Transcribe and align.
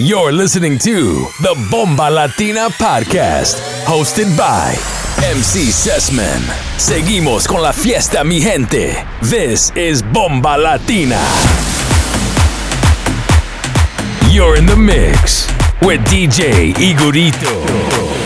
You're 0.00 0.30
listening 0.30 0.78
to 0.78 1.26
the 1.42 1.56
Bomba 1.72 2.08
Latina 2.08 2.68
Podcast, 2.70 3.58
hosted 3.84 4.30
by 4.38 4.76
MC 5.26 5.72
Sessman. 5.72 6.40
Seguimos 6.78 7.48
con 7.48 7.60
la 7.62 7.72
fiesta, 7.72 8.22
mi 8.22 8.38
gente. 8.40 9.04
This 9.22 9.72
is 9.74 10.00
Bomba 10.02 10.56
Latina. 10.56 11.18
You're 14.30 14.54
in 14.56 14.66
the 14.66 14.76
mix 14.76 15.48
with 15.82 16.00
DJ 16.06 16.74
Igorito. 16.76 18.17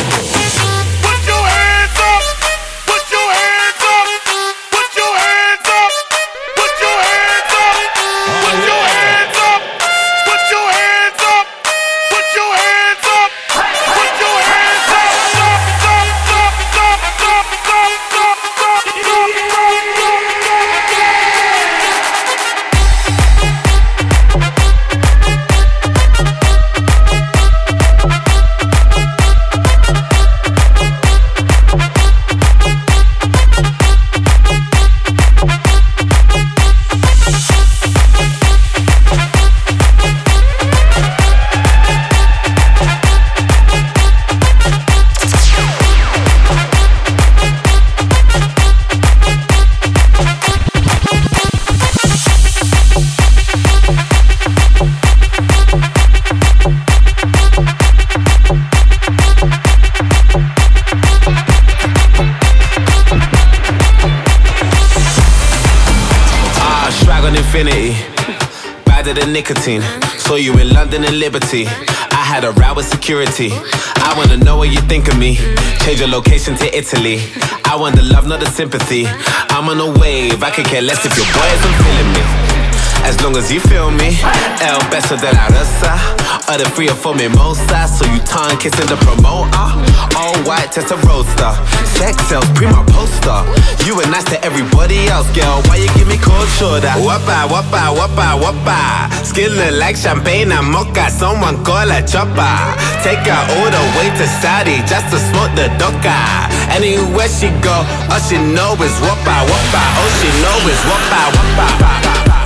You 71.02 71.08
in 71.08 71.20
Liberty. 71.20 71.66
I 71.66 72.24
had 72.24 72.44
a 72.44 72.52
row 72.52 72.74
with 72.74 72.86
security. 72.86 73.50
I 73.52 74.14
wanna 74.16 74.36
know 74.36 74.56
what 74.56 74.70
you 74.70 74.80
think 74.82 75.08
of 75.08 75.18
me. 75.18 75.36
Change 75.80 76.00
your 76.00 76.08
location 76.08 76.56
to 76.56 76.76
Italy. 76.76 77.20
I 77.64 77.76
want 77.76 77.96
the 77.96 78.02
love, 78.02 78.26
not 78.26 78.40
the 78.40 78.50
sympathy. 78.50 79.06
I'm 79.06 79.68
on 79.68 79.80
a 79.80 79.98
wave, 79.98 80.42
I 80.42 80.50
could 80.50 80.66
care 80.66 80.82
less 80.82 81.04
if 81.04 81.16
your 81.16 81.26
boy 81.34 81.48
isn't 81.56 81.74
feeling 81.84 82.12
me. 82.12 82.61
As 83.04 83.20
long 83.22 83.36
as 83.36 83.50
you 83.52 83.60
feel 83.60 83.90
me, 83.90 84.16
El 84.62 84.78
beso 84.90 85.16
de 85.16 85.30
la 85.32 85.46
rosa, 85.50 85.92
or 86.48 86.56
the 86.58 86.68
free 86.74 86.88
or 86.88 86.94
four 86.94 87.14
mimosa. 87.14 87.86
So 87.88 88.06
you 88.06 88.20
tongue 88.22 88.56
kissing 88.58 88.86
the 88.86 88.96
promoter, 89.02 89.68
all 90.16 90.36
white 90.46 90.70
test 90.72 90.92
a 90.92 90.96
roadster. 91.06 91.52
Sex 91.98 92.16
sells, 92.30 92.46
prima 92.54 92.82
poster. 92.94 93.42
You 93.84 93.96
were 93.96 94.06
nice 94.06 94.24
to 94.30 94.38
everybody 94.44 95.08
else, 95.08 95.26
girl. 95.34 95.60
Why 95.66 95.76
you 95.82 95.90
give 95.98 96.06
me 96.06 96.16
cold 96.16 96.48
shoulder? 96.58 96.94
Whoppa, 97.02 97.50
whoppa, 97.50 97.90
whoppa, 97.90 98.38
whoppa. 98.38 99.10
Skin 99.26 99.50
look 99.52 99.74
like 99.78 99.96
champagne 99.96 100.52
and 100.52 100.66
mocha. 100.70 101.10
Someone 101.10 101.62
call 101.64 101.90
a 101.90 102.00
chopper. 102.06 102.54
Take 103.02 103.26
her 103.26 103.42
all 103.58 103.68
the 103.70 103.82
way 103.98 104.08
to 104.14 104.26
Saudi 104.40 104.78
just 104.86 105.10
to 105.10 105.18
smoke 105.18 105.52
the 105.58 105.66
doka. 105.78 106.16
Anywhere 106.70 107.28
she 107.28 107.50
go, 107.60 107.76
all 108.08 108.22
she 108.22 108.38
know 108.54 108.78
is 108.78 108.94
whoppa, 109.02 109.36
whoppa. 109.50 109.82
All 109.98 110.10
she 110.22 110.30
know 110.40 110.56
is 110.70 110.80
whoppa, 110.86 111.20
whoppa. 111.34 112.41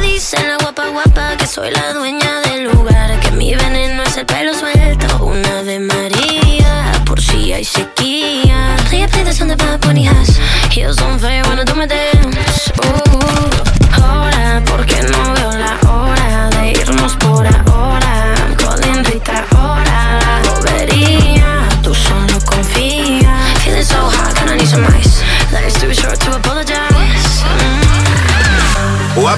Dicen 0.00 0.48
la 0.48 0.56
guapa 0.58 0.88
guapa 0.88 1.36
que 1.36 1.46
soy 1.46 1.70
la 1.70 1.92
dueña 1.92 2.40
del 2.40 2.64
lugar, 2.64 3.20
que 3.20 3.30
mi 3.32 3.54
veneno 3.54 4.02
es 4.02 4.16
el 4.16 4.24
pelo 4.24 4.54
suelto, 4.54 5.24
una 5.24 5.62
de 5.62 5.78
María 5.78 6.92
por 7.04 7.20
si 7.20 7.52
hay 7.52 7.64
sequía. 7.64 8.76
Play 8.88 9.06
play 9.08 9.24
the 9.24 9.32
song 9.32 9.48
that 9.48 9.60
has. 9.60 10.38
Heels 10.70 11.00
on 11.02 11.18
fire. 11.18 11.42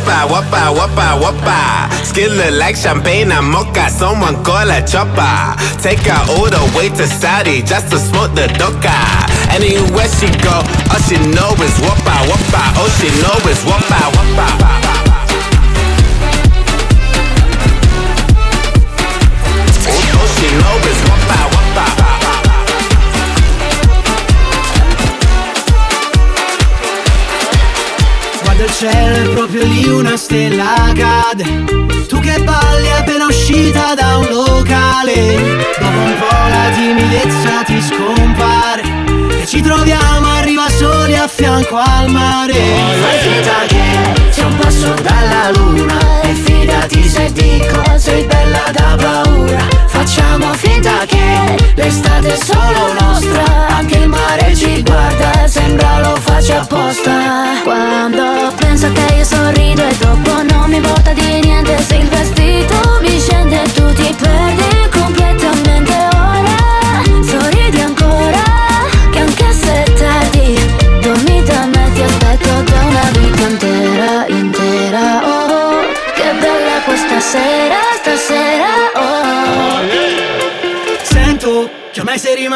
Wapa 0.04 0.70
wapa 0.70 1.14
wapa. 1.20 1.88
Skin 2.04 2.28
look 2.36 2.52
like 2.58 2.76
champagne 2.76 3.32
and 3.32 3.48
mocha. 3.48 3.88
Someone 3.88 4.42
call 4.44 4.68
a 4.70 4.80
chopper. 4.86 5.56
Take 5.80 6.00
her 6.00 6.20
all 6.36 6.50
the 6.50 6.60
way 6.76 6.88
to 6.90 7.06
Saudi 7.06 7.62
just 7.62 7.90
to 7.90 7.98
smoke 7.98 8.34
the 8.34 8.46
doka. 8.58 8.92
Anywhere 9.50 10.08
she 10.08 10.28
go, 10.44 10.52
all 10.92 11.00
she 11.08 11.16
know 11.32 11.52
is 11.64 11.76
wapa 11.80 12.14
wapa. 12.28 12.62
All 12.78 12.88
she 13.00 13.08
know 13.22 13.36
is 13.48 13.60
wapa 13.64 14.12
wapa. 14.12 14.73
Lì 29.64 29.88
una 29.88 30.16
stella 30.16 30.92
cade. 30.94 31.64
Tu 32.06 32.18
che 32.20 32.40
balli 32.42 32.90
appena 32.90 33.26
uscita 33.26 33.94
da 33.94 34.18
un 34.18 34.26
locale. 34.30 35.36
Dopo 35.78 35.98
un 35.98 36.16
po' 36.18 36.48
la 36.48 36.70
timidezza 36.74 37.62
ti 37.64 37.80
scompare. 37.80 38.82
E 39.40 39.46
ci 39.46 39.60
troviamo, 39.60 40.26
arriva 40.36 40.68
soli 40.68 41.14
a 41.14 41.26
fianco 41.26 41.76
al 41.76 42.10
mare. 42.10 42.52
Fai 42.52 43.18
finta 43.18 43.66
che 43.66 44.23
passo 44.58 44.94
dalla 45.02 45.50
luna. 45.54 46.22
E 46.22 46.34
fidati 46.34 47.08
se 47.08 47.32
dico, 47.32 47.82
sei 47.96 48.24
bella 48.24 48.70
da 48.72 48.96
paura. 48.96 49.62
Facciamo 49.86 50.52
finta 50.54 51.04
che 51.06 51.72
l'estate 51.74 52.34
è 52.34 52.36
solo 52.36 52.92
nostra. 52.98 53.44
Anche 53.68 53.98
il 53.98 54.08
mare 54.08 54.54
ci 54.54 54.82
guarda, 54.82 55.46
sembra 55.46 56.00
lo 56.00 56.16
faccia 56.16 56.60
apposta. 56.60 57.62
Quando 57.62 58.52
penso 58.56 58.90
te 58.92 59.14
io 59.16 59.24
sorrido 59.24 59.82
e 59.82 59.96
dopo 59.98 60.42
non 60.42 60.68
mi 60.68 60.76
importa 60.76 61.12
di 61.12 61.40
niente 61.40 61.78
Se 61.78 61.96
il 61.96 62.08
vestito 62.08 62.98
mi 63.00 63.18
scende 63.18 63.62
e 63.62 63.72
tu 63.72 63.92
ti 63.94 64.14
perdi 64.18 64.73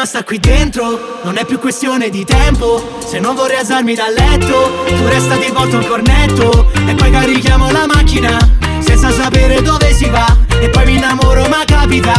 sei 0.05 0.21
rimasta 0.21 0.23
qui 0.23 0.39
dentro. 0.39 1.19
Non 1.23 1.37
è 1.37 1.45
più 1.45 1.59
questione 1.59 2.09
di 2.09 2.23
tempo. 2.23 2.99
Se 3.05 3.19
non 3.19 3.35
vorrei 3.35 3.57
alzarmi 3.57 3.95
dal 3.95 4.13
letto 4.13 4.83
Tu 4.85 5.07
resta 5.07 5.35
ti 5.35 5.51
porto 5.51 5.77
un 5.77 5.87
cornetto. 5.87 6.71
E 6.87 6.95
poi 6.95 7.11
carichiamo 7.11 7.71
la 7.71 7.85
macchina 7.85 8.37
Senza 8.79 9.11
sapere 9.11 9.61
dove 9.61 9.91
si 9.93 10.07
va. 10.09 10.37
E 10.61 10.69
poi 10.69 10.85
mi 10.85 10.95
innamoro 10.95 11.47
ma 11.49 11.63
capita. 11.65 12.13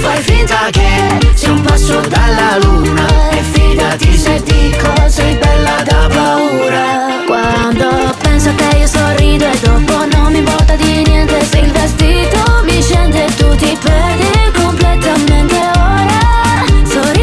Fai 0.00 0.22
finta 0.22 0.68
che 0.70 1.32
sei 1.34 1.50
un 1.50 1.60
passo 1.62 2.00
dalla 2.00 2.58
luna. 2.62 3.30
E 3.30 3.42
fidati 3.42 4.16
se 4.16 4.42
dico 4.44 4.92
sei 5.08 5.34
bella 5.36 5.82
da 5.84 6.08
paura. 6.08 7.24
Quando 7.26 8.14
penso 8.22 8.50
a 8.50 8.52
te 8.52 8.76
io 8.76 8.86
sorrido 8.86 9.44
e 9.44 9.58
dopo 9.60 10.06
non 10.12 10.32
mi 10.32 10.38
importa 10.38 10.76
di 10.76 11.02
niente. 11.04 11.44
Se 11.44 11.58
il 11.58 11.72
vestito 11.72 12.62
mi 12.64 12.80
scende 12.80 13.26
tu 13.36 13.54
ti 13.56 13.76
perdi 13.80 14.52
completamente. 14.52 15.56
Ora 15.56 16.17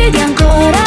ridi 0.05 0.19
ancora 0.19 0.83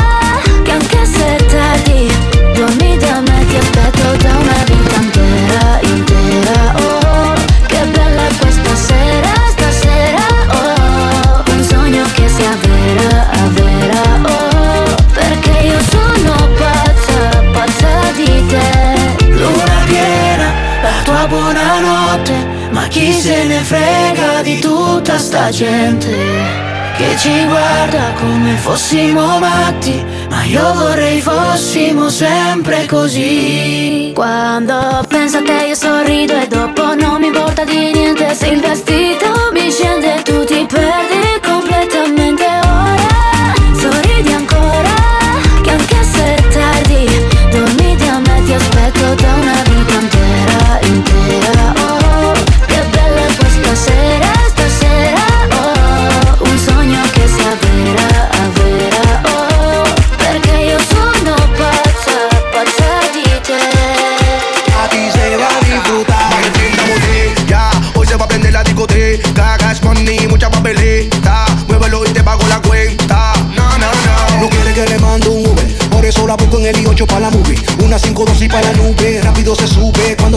Che 0.63 0.71
anche 0.71 1.05
se 1.05 1.37
è 1.37 1.45
tardi 1.47 2.11
Dormi 2.55 2.97
da 2.99 3.21
me 3.21 3.47
ti 3.47 3.57
aspetto 3.57 4.17
da 4.17 4.37
una 4.37 4.65
vita 4.65 5.01
intera, 5.01 5.79
intera. 5.83 6.75
Oh, 6.77 7.35
che 7.67 7.85
bella 7.93 8.27
questa 8.41 8.75
sera, 8.75 9.33
stasera. 9.51 10.27
Oh, 10.51 11.53
un 11.53 11.63
sogno 11.63 12.05
che 12.15 12.29
si 12.29 12.43
avvera, 12.43 13.29
avvera 13.31 14.01
Oh, 14.23 14.95
perché 15.13 15.51
io 15.51 15.79
sono 15.89 16.49
pazza, 16.57 17.43
pazza 17.53 18.11
di 18.17 18.47
te. 18.49 19.27
Luna 19.29 19.81
piena, 19.87 20.53
la 20.83 21.03
tua 21.05 21.27
buonanotte 21.29 22.47
Ma 22.71 22.89
chi 22.89 23.13
se 23.13 23.45
ne 23.45 23.61
frega 23.61 24.43
di 24.43 24.59
tutta 24.59 25.17
sta 25.17 25.51
gente? 25.51 26.88
che 26.99 27.17
ci 27.17 27.45
guarda 27.47 28.13
come 28.19 28.57
fossimo 28.57 29.39
matti, 29.39 30.05
ma 30.29 30.43
io 30.43 30.75
vorrei 30.75 31.21
fossimo 31.21 32.11
sempre 32.11 32.87
così. 32.87 34.11
Quando 34.15 35.05
penso 35.07 35.39
a 35.39 35.43
te 35.43 35.67
io 35.69 35.75
sorrido 35.77 36.35
e 36.35 36.49
dopo 36.49 36.95
non 36.97 37.21
mi 37.21 37.29
importa 37.29 37.63
di 37.63 37.93
niente 37.93 38.35
se 38.35 38.49
il 38.49 38.61
vestito 38.61 39.27
mi 39.53 39.71
scende 39.71 40.17
e 40.17 40.23
tu 40.23 40.45
ti 40.45 40.67
perdi. 40.69 41.18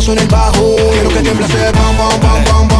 suena 0.01 0.21
el 0.21 0.27
bajo. 0.27 0.75
Quiero 0.91 1.09
que 1.09 1.21
te 1.21 1.31
placer, 1.31 1.73
bam, 1.75 1.97
bam, 1.97 2.19
bam, 2.19 2.43
bam. 2.45 2.70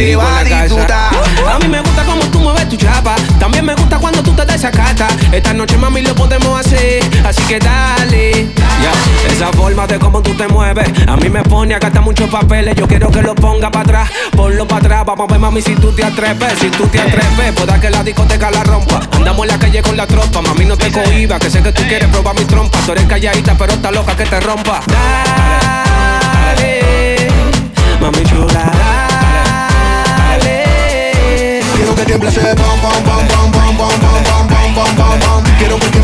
A 0.00 1.58
mí 1.58 1.68
me 1.68 1.82
gusta 1.82 2.04
como 2.04 2.22
tú 2.30 2.40
mueves 2.40 2.66
tu 2.70 2.76
chapa. 2.76 3.16
También 3.38 3.66
me 3.66 3.74
gusta 3.74 3.98
cuando 3.98 4.22
tú 4.22 4.32
te 4.32 4.46
desacatas. 4.46 5.12
Esta 5.30 5.52
noche, 5.52 5.76
mami, 5.76 6.00
lo 6.00 6.14
podemos 6.14 6.58
hacer. 6.58 7.02
Así 7.22 7.42
que 7.42 7.58
dale. 7.58 8.30
Yeah. 8.30 9.30
Esa 9.30 9.52
forma 9.52 9.86
de 9.86 9.98
cómo 9.98 10.22
tú 10.22 10.32
te 10.34 10.48
mueves. 10.48 10.88
A 11.06 11.16
mí 11.18 11.28
me 11.28 11.42
pone 11.42 11.74
a 11.74 11.78
gastar 11.78 12.02
muchos 12.02 12.30
papeles. 12.30 12.76
Yo 12.76 12.88
quiero 12.88 13.10
que 13.10 13.20
lo 13.20 13.34
ponga 13.34 13.70
para 13.70 13.82
atrás. 13.82 14.10
Ponlo 14.34 14.66
para 14.66 14.86
atrás. 14.86 15.04
Vamos 15.04 15.28
a 15.28 15.32
ver, 15.32 15.38
mami, 15.38 15.60
si 15.60 15.74
tú 15.74 15.92
te 15.92 16.02
atreves. 16.02 16.58
Si 16.58 16.70
tú 16.70 16.86
te 16.86 16.98
atreves, 16.98 17.52
pueda 17.54 17.78
que 17.78 17.90
la 17.90 18.02
discoteca 18.02 18.50
la 18.50 18.64
rompa. 18.64 19.02
Andamos 19.12 19.42
en 19.42 19.48
la 19.48 19.58
calle 19.58 19.82
con 19.82 19.98
la 19.98 20.06
tropa. 20.06 20.40
Mami, 20.40 20.64
no 20.64 20.78
te 20.78 20.90
cohiba. 20.90 21.38
Que 21.38 21.50
sé 21.50 21.62
que 21.62 21.72
tú 21.72 21.82
quieres 21.82 22.08
probar 22.08 22.34
mi 22.38 22.46
trompa. 22.46 22.78
Tú 22.86 22.92
eres 22.92 23.04
calladita, 23.04 23.54
pero 23.58 23.74
está 23.74 23.90
loca 23.90 24.16
que 24.16 24.24
te 24.24 24.40
rompa. 24.40 24.80
Dale. 26.56 27.28
Mami 28.00 28.24
chula, 28.24 28.64
dale. 28.64 28.99
que 32.00 32.06
tiemble. 32.06 32.30
Quiero 35.58 35.78
que 35.78 35.99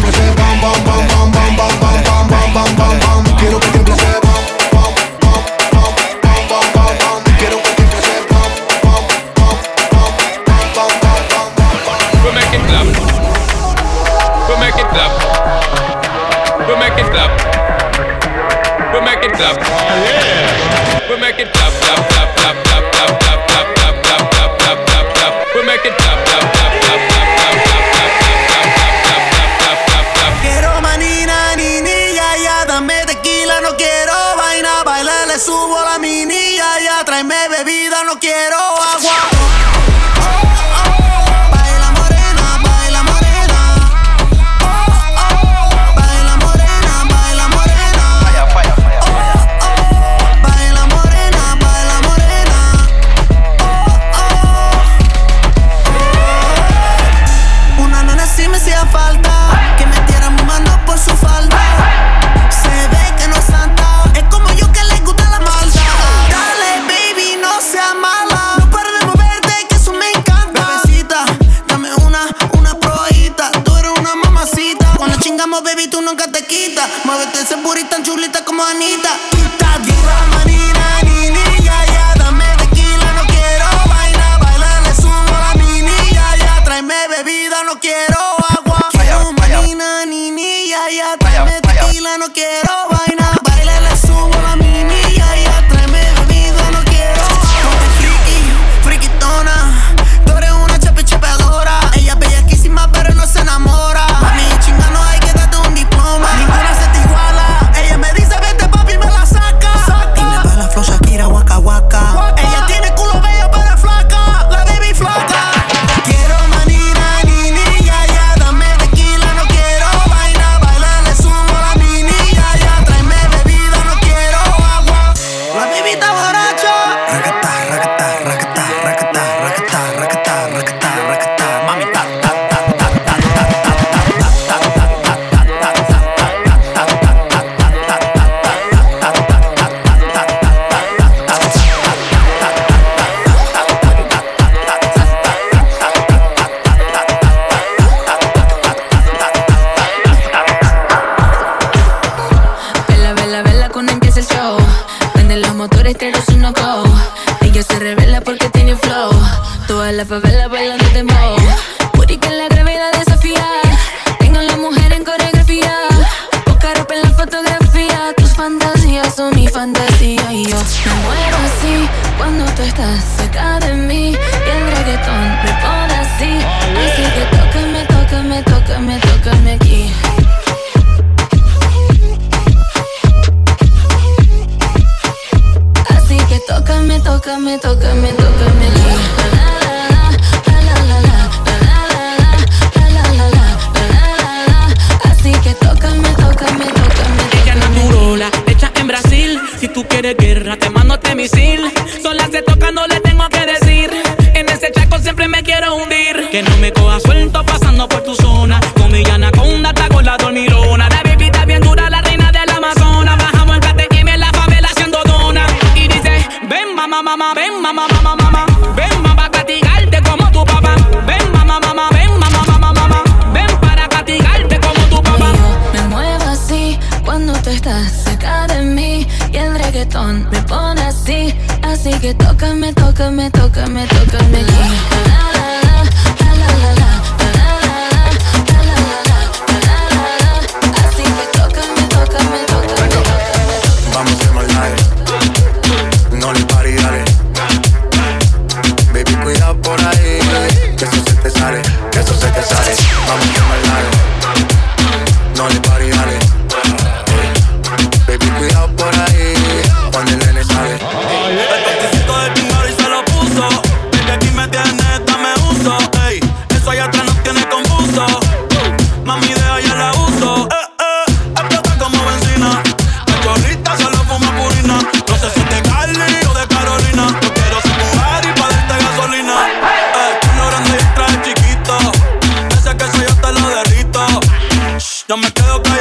No 285.09 285.17
me 285.17 285.33
quedo 285.33 285.63
callado 285.63 285.76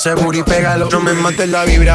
ese 0.00 0.14
booty, 0.14 0.42
pégalo. 0.42 0.88
No 0.90 1.00
me 1.00 1.12
mates 1.12 1.50
la 1.50 1.62
vibra, 1.66 1.94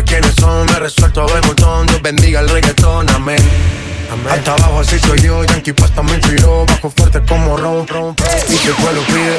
sabes 0.00 0.04
quiénes 0.04 0.34
son, 0.36 0.66
me 0.66 0.78
resuelto 0.78 1.26
de 1.26 1.40
montón, 1.46 1.86
Dios 1.86 2.02
bendiga 2.02 2.40
el 2.40 2.48
reggaetón, 2.48 3.08
amén. 3.10 3.38
Hasta 4.28 4.52
abajo 4.52 4.80
así 4.80 4.98
soy 4.98 5.20
yo, 5.20 5.44
Yankee 5.44 5.72
Pasta 5.72 6.02
me 6.02 6.14
inspiró 6.14 6.66
Bajo 6.66 6.90
fuerte 6.90 7.22
como 7.28 7.56
Ron, 7.56 7.86
Ron, 7.86 8.16
Y 8.48 8.56
si 8.56 8.66
el 8.66 8.74
pueblo 8.74 9.02
pide 9.06 9.38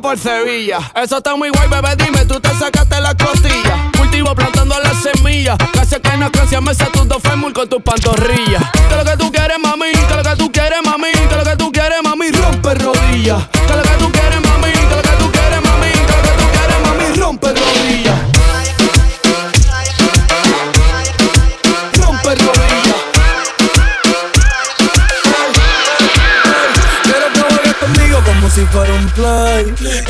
por 0.00 0.18
Sevilla. 0.18 0.78
Eso 0.94 1.18
está 1.18 1.34
muy 1.36 1.50
guay, 1.50 1.68
bebé, 1.68 1.96
dime, 1.96 2.24
tú 2.24 2.38
te 2.40 2.50
sacaste 2.50 3.00
la 3.00 3.14
costilla. 3.14 3.90
Cultivo 3.96 4.34
plantando 4.34 4.78
las 4.80 5.02
semillas. 5.02 5.56
Casi 5.72 5.96
que 6.00 6.16
no 6.16 6.30
crece, 6.30 6.60
me 6.60 6.74
sé 6.74 6.86
tus 6.86 7.08
dos 7.08 7.22
fémur 7.22 7.52
con 7.52 7.68
tus 7.68 7.82
pantorrillas. 7.82 8.62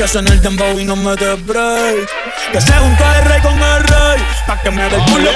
suena 0.09 0.33
el 0.33 0.41
dembow 0.41 0.79
y 0.79 0.85
no 0.85 0.95
me 0.95 1.15
des 1.15 1.45
break. 1.45 2.09
Que 2.51 2.59
se 2.59 2.73
junta 2.73 3.19
el 3.19 3.25
rey 3.25 3.41
con 3.41 3.53
el 3.53 3.83
rey, 3.83 4.19
pa' 4.47 4.59
que 4.61 4.71
me 4.71 4.89
dé 4.89 4.95
el 4.95 5.03
culo 5.03 5.29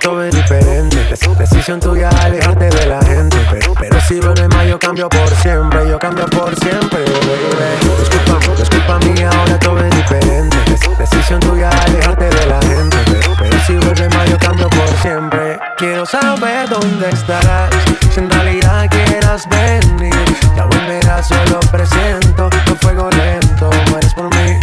todo 0.00 0.24
es 0.24 0.34
diferente. 0.34 0.96
Decisión 1.38 1.78
tuya 1.78 2.08
alejarte 2.22 2.68
de 2.70 2.86
la 2.86 3.02
gente. 3.02 3.36
Pero, 3.78 4.00
si 4.00 4.20
lo 4.20 4.34
no 4.34 4.78
cambio 4.78 5.08
por 5.08 5.28
siempre, 5.36 5.88
yo 5.88 5.98
cambio 5.98 6.26
por 6.26 6.54
siempre, 6.58 7.04
baby. 7.04 7.90
Disculpa, 7.98 8.54
disculpa 8.56 8.98
mía, 9.00 9.30
ahora 9.30 9.58
todo 9.58 9.78
es 9.78 9.94
diferente. 9.94 10.56
Decisión 10.98 11.40
tuya 11.40 11.70
alejarte 11.86 12.24
de 12.24 12.46
la 12.46 12.60
gente. 12.62 12.96
Pero, 13.38 13.60
si 13.66 13.74
lo 13.74 13.80
no 13.80 14.16
más 14.16 14.30
yo 14.30 14.38
cambio 14.38 14.68
por 14.70 14.88
siempre. 15.02 15.58
Quiero 15.76 16.06
saber 16.06 16.68
dónde 16.68 17.08
estarás. 17.10 17.70
Si 18.12 18.20
en 18.20 18.30
realidad 18.30 18.88
quieras 18.90 19.46
venir, 19.48 20.14
ya 20.56 20.64
volverás, 20.64 21.28
solo 21.28 21.60
presento. 21.70 22.48
Tu 22.64 22.74
fuego 22.76 23.10
lento, 23.10 23.70
mueres 23.90 24.14
por 24.14 24.34
mí. 24.36 24.58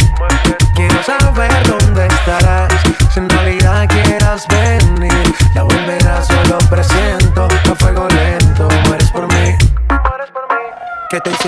Quiero 0.74 1.02
saber 1.02 1.50
dónde 1.66 2.06
estarás. 2.06 2.72
Si 3.12 3.20
en 3.20 3.28
realidad 3.28 3.88
quieras 3.88 4.46
venir. 4.48 4.87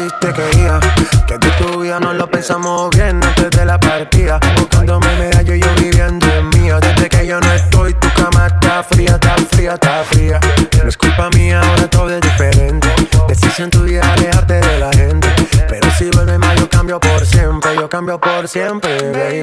si 0.01 0.09
te 0.21 0.33
quería. 0.33 0.81
Que 1.27 1.39
tu 1.39 1.81
vida 1.81 2.01
no 2.01 2.13
lo 2.13 2.27
pensamos 2.29 2.91
bien 2.91 3.23
antes 3.23 3.51
de 3.51 3.65
la 3.65 3.79
partida. 3.79 4.39
Buscándome 4.57 5.07
medallo 5.17 5.55
yo 5.55 5.67
viviendo 5.77 6.27
en 6.27 6.49
mía. 6.51 6.79
Desde 6.81 7.09
que 7.09 7.27
yo 7.27 7.41
no 7.41 7.53
estoy, 7.53 7.95
tu 7.95 8.09
cama 8.15 8.47
está 8.47 8.83
fría, 8.83 9.13
está 9.15 9.37
fría, 9.51 9.75
está 9.75 10.03
fría. 10.05 10.41
No 10.83 10.89
es 10.89 10.97
culpa 10.97 11.29
mía, 11.31 11.61
ahora 11.61 11.89
todo 11.89 12.11
es 12.11 12.21
diferente. 12.21 12.89
Decisión 13.29 13.71
tuya 13.71 14.01
alejarte 14.13 14.55
de 14.55 14.79
la 14.79 14.93
gente. 14.93 15.29
Pero 15.69 15.91
si 15.93 16.11
vuelve 16.11 16.39
mal, 16.39 16.57
yo 16.59 16.69
cambio 16.69 16.99
por 16.99 17.25
siempre. 17.27 17.75
Yo 17.77 17.89
cambio 17.89 18.19
por 18.19 18.49
siempre, 18.49 19.11
baby. 19.13 19.43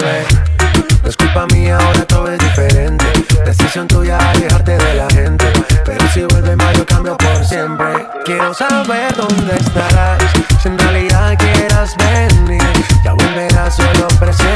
No 1.04 1.10
es 1.10 1.18
culpa 1.18 1.46
mía, 1.48 1.78
ahora 1.78 2.06
todo 2.06 2.32
es 2.32 2.40
diferente. 2.40 3.06
Decisión 3.46 3.88
tuya 3.88 4.18
alejarte 4.18 4.78
de 4.78 4.94
la 4.96 5.10
gente. 5.10 5.46
Pero 5.86 6.08
si 6.14 6.24
vuelve 6.24 6.56
mal, 6.56 6.76
yo 6.76 6.86
cambio 6.86 7.16
por 7.18 7.46
siempre. 7.46 7.97
Quiero 8.28 8.54
saber 8.54 9.16
dónde 9.16 9.56
estarás. 9.56 10.22
Si 10.62 10.68
en 10.68 10.78
realidad 10.78 11.38
quieras 11.38 11.96
venir, 11.96 12.62
ya 13.02 13.14
volverás 13.14 13.78
solo 13.78 14.06
presente. 14.20 14.47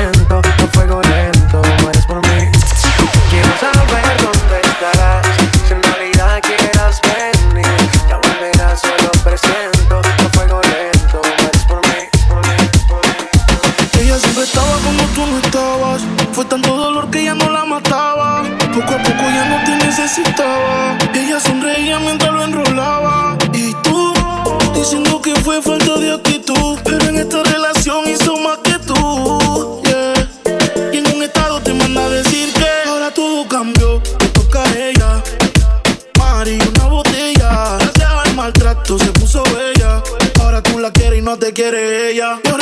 Te 41.42 41.54
quiere 41.54 42.12
ella. 42.12 42.40
Y 42.46 42.61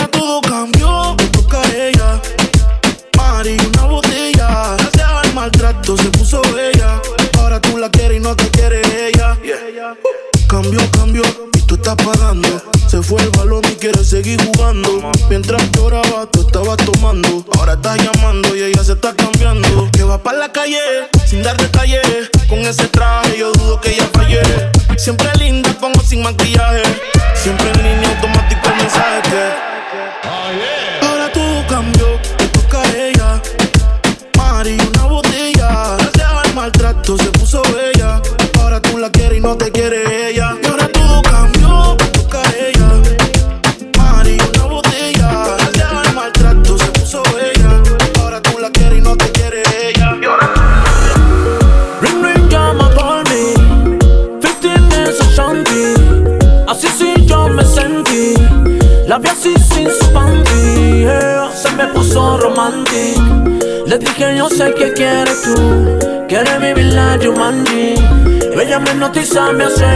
Ella 69.32 69.54
me 69.54 69.89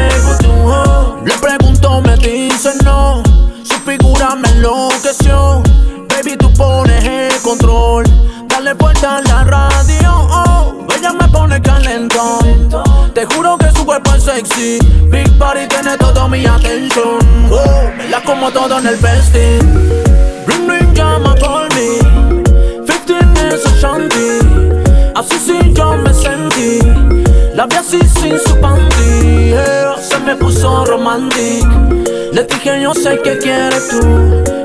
Dije 32.63 32.82
yo 32.82 32.93
sé 32.93 33.19
que 33.21 33.38
quieres 33.39 33.89
tú. 33.89 33.99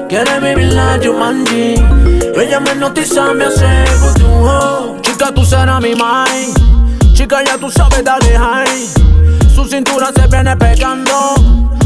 Quieres 0.09 0.41
vivir 0.41 0.73
la 0.73 1.01
Jumanji. 1.03 1.75
Ella 2.41 2.61
me 2.61 2.77
notiza, 2.77 3.35
me 3.35 3.47
hace 3.47 3.67
vudú. 3.99 5.01
Chica, 5.03 5.35
tú 5.35 5.45
serás 5.45 5.83
mi 5.83 5.97
mind 5.97 7.13
Chica, 7.15 7.43
ya 7.45 7.59
tú 7.59 7.69
sabes, 7.69 8.05
dale 8.05 8.39
high. 8.39 8.89
Su 9.53 9.65
cintura 9.65 10.13
se 10.15 10.29
viene 10.29 10.57
pegando. 10.57 11.35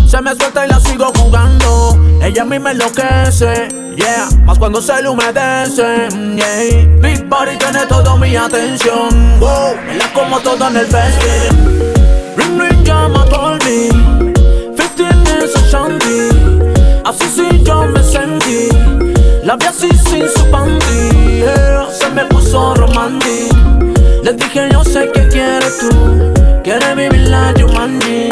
Se 0.07 0.21
me 0.21 0.37
suelta 0.37 0.67
y 0.67 0.69
la 0.69 0.81
sigo 0.81 1.11
jugando. 1.17 1.99
Ella 2.23 2.43
a 2.43 2.45
mí 2.45 2.59
me 2.59 2.73
enloquece 2.73 3.69
Yeah, 3.97 4.29
más 4.45 4.59
cuando 4.59 4.83
se 4.83 5.01
le 5.01 5.09
humedece 5.09 6.11
mm, 6.15 6.37
yeah. 6.37 6.87
Big 7.01 7.27
Body 7.27 7.57
tiene 7.57 7.87
toda 7.87 8.17
mi 8.17 8.37
atención. 8.37 9.41
Wow. 9.41 9.77
Me 9.87 9.97
la 9.97 10.13
como 10.13 10.41
todo 10.41 10.69
en 10.69 10.77
el 10.77 10.87
festín 10.87 11.95
Ring 12.37 12.61
ring 12.61 12.85
llama 12.85 13.25
por 13.25 13.65
mí 13.65 14.12
Así 17.13 17.29
sí 17.29 17.63
yo 17.63 17.87
me 17.89 18.03
sentí. 18.03 18.69
La 19.45 19.57
vi 19.57 19.67
así 19.67 19.89
sin 20.09 20.27
su 20.29 20.51
panty. 20.51 21.45
Se 21.91 22.09
me 22.15 22.25
puso 22.27 22.75
romantic 22.75 23.53
Le 24.23 24.33
dije 24.33 24.69
yo 24.73 24.83
sé 24.83 25.11
que 25.13 25.29
quieres 25.29 25.79
tú. 25.79 26.33
Quieres 26.65 26.97
vivir 26.97 27.29
la 27.29 27.53
Jumanji. 27.59 28.29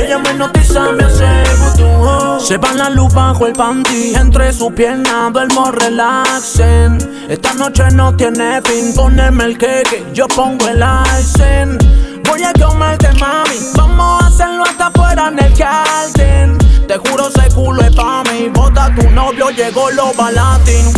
Ella 0.00 0.18
me 0.18 0.32
notiza, 0.34 0.92
me 0.92 1.04
hace 1.04 1.26
vudú 1.58 1.88
oh. 1.88 2.40
Se 2.40 2.56
va 2.56 2.72
la 2.72 2.88
luz 2.88 3.12
bajo 3.12 3.46
el 3.46 3.52
panty. 3.52 4.14
Entre 4.14 4.50
sus 4.52 4.72
piernas 4.72 5.32
duermo 5.32 5.70
relaxen. 5.72 6.98
Esta 7.28 7.52
noche 7.54 7.84
no 7.92 8.16
tiene 8.16 8.62
fin. 8.62 8.94
Ponerme 8.94 9.44
el 9.44 9.58
queque, 9.58 10.06
yo 10.14 10.26
pongo 10.28 10.68
el 10.68 10.82
icing 11.18 11.76
Voy 12.24 12.42
a 12.44 12.52
comerte 12.54 13.12
mami. 13.20 13.58
Vamos 13.74 14.22
a 14.22 14.26
hacerlo 14.28 14.64
hasta 14.64 14.86
afuera 14.86 15.28
en 15.28 15.44
el 15.44 15.52
Carlton 15.52 16.66
Te 16.86 16.98
juro 16.98 17.28
ese 17.28 17.48
culo 17.54 17.82
es 17.82 17.94
pa' 17.94 18.22
mí. 18.24 18.48
Bota 18.52 18.94
tu 18.94 19.10
novio, 19.10 19.50
llegó 19.50 19.90
lo 19.90 20.12
balatín 20.14 20.92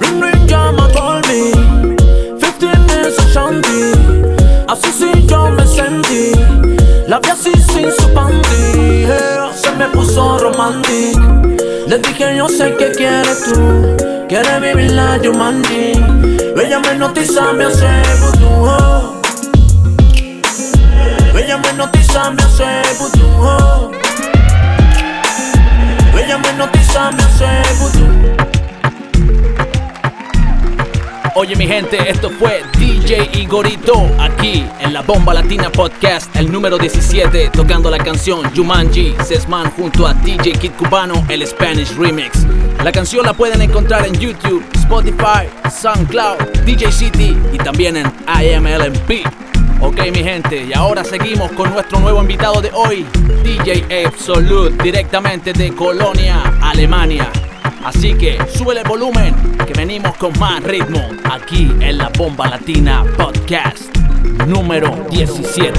Ring 0.00 0.22
ring 0.22 0.46
llama 0.46 0.88
por 0.88 1.26
mí. 1.28 1.52
15 2.58 3.08
es 3.08 3.18
Ashanti 3.18 3.92
Así 4.68 4.90
sí 4.98 5.26
yo 5.26 5.50
me 5.50 5.66
sentí. 5.66 6.32
La 7.06 7.18
vi 7.20 7.28
así 7.28 7.52
sin 7.52 7.92
su 7.92 8.08
panty. 8.14 9.06
Se 9.54 9.70
me 9.76 9.86
puso 9.88 10.38
romantic. 10.38 11.18
Le 11.86 11.98
dije 11.98 12.36
yo 12.36 12.48
sé 12.48 12.74
que 12.76 12.92
quieres 12.92 13.44
tú. 13.44 13.96
Quieres 14.28 14.60
vivir 14.60 14.92
la 14.92 15.20
Jumanji. 15.22 15.92
Ella 16.56 16.80
me 16.80 16.94
notiza, 16.94 17.52
me 17.52 17.64
hace 17.64 17.86
vudú 18.20 18.64
oh. 18.64 19.20
Ella 21.36 21.58
me 21.58 21.72
notiza, 21.74 22.30
me 22.30 22.42
hace 22.42 22.82
vudú 22.98 23.26
oh. 23.42 23.90
Ella 26.16 26.38
me 26.38 26.52
notiza, 26.54 27.10
me 27.10 27.22
hace 27.22 27.44
Oye 31.36 31.56
mi 31.56 31.66
gente, 31.66 31.98
esto 32.08 32.30
fue 32.30 32.62
DJ 32.78 33.28
Igorito 33.40 34.08
aquí 34.20 34.64
en 34.78 34.92
la 34.92 35.02
Bomba 35.02 35.34
Latina 35.34 35.68
Podcast, 35.68 36.34
el 36.36 36.50
número 36.50 36.78
17, 36.78 37.50
tocando 37.50 37.90
la 37.90 37.98
canción 37.98 38.42
Jumanji, 38.54 39.16
Sesman 39.24 39.68
junto 39.72 40.06
a 40.06 40.14
DJ 40.14 40.52
Kid 40.52 40.70
Cubano, 40.78 41.26
el 41.28 41.44
Spanish 41.44 41.92
Remix. 41.96 42.46
La 42.84 42.92
canción 42.92 43.26
la 43.26 43.34
pueden 43.34 43.60
encontrar 43.62 44.06
en 44.06 44.14
YouTube, 44.14 44.64
Spotify, 44.74 45.48
SoundCloud, 45.68 46.38
DJ 46.64 46.92
City 46.92 47.36
y 47.52 47.58
también 47.58 47.96
en 47.96 48.06
IMLMP. 48.28 49.53
Ok 49.84 50.00
mi 50.12 50.22
gente, 50.24 50.64
y 50.64 50.72
ahora 50.72 51.04
seguimos 51.04 51.52
con 51.52 51.70
nuestro 51.70 52.00
nuevo 52.00 52.22
invitado 52.22 52.62
de 52.62 52.70
hoy, 52.72 53.04
DJ 53.42 54.06
Absolute, 54.06 54.82
directamente 54.82 55.52
de 55.52 55.74
Colonia, 55.74 56.42
Alemania. 56.62 57.30
Así 57.84 58.14
que 58.14 58.38
sube 58.48 58.78
el 58.80 58.88
volumen, 58.88 59.34
que 59.66 59.74
venimos 59.74 60.16
con 60.16 60.32
más 60.38 60.62
ritmo 60.62 61.06
aquí 61.30 61.70
en 61.80 61.98
la 61.98 62.08
Bomba 62.16 62.48
Latina 62.48 63.04
Podcast 63.18 63.94
número 64.46 65.06
17. 65.10 65.78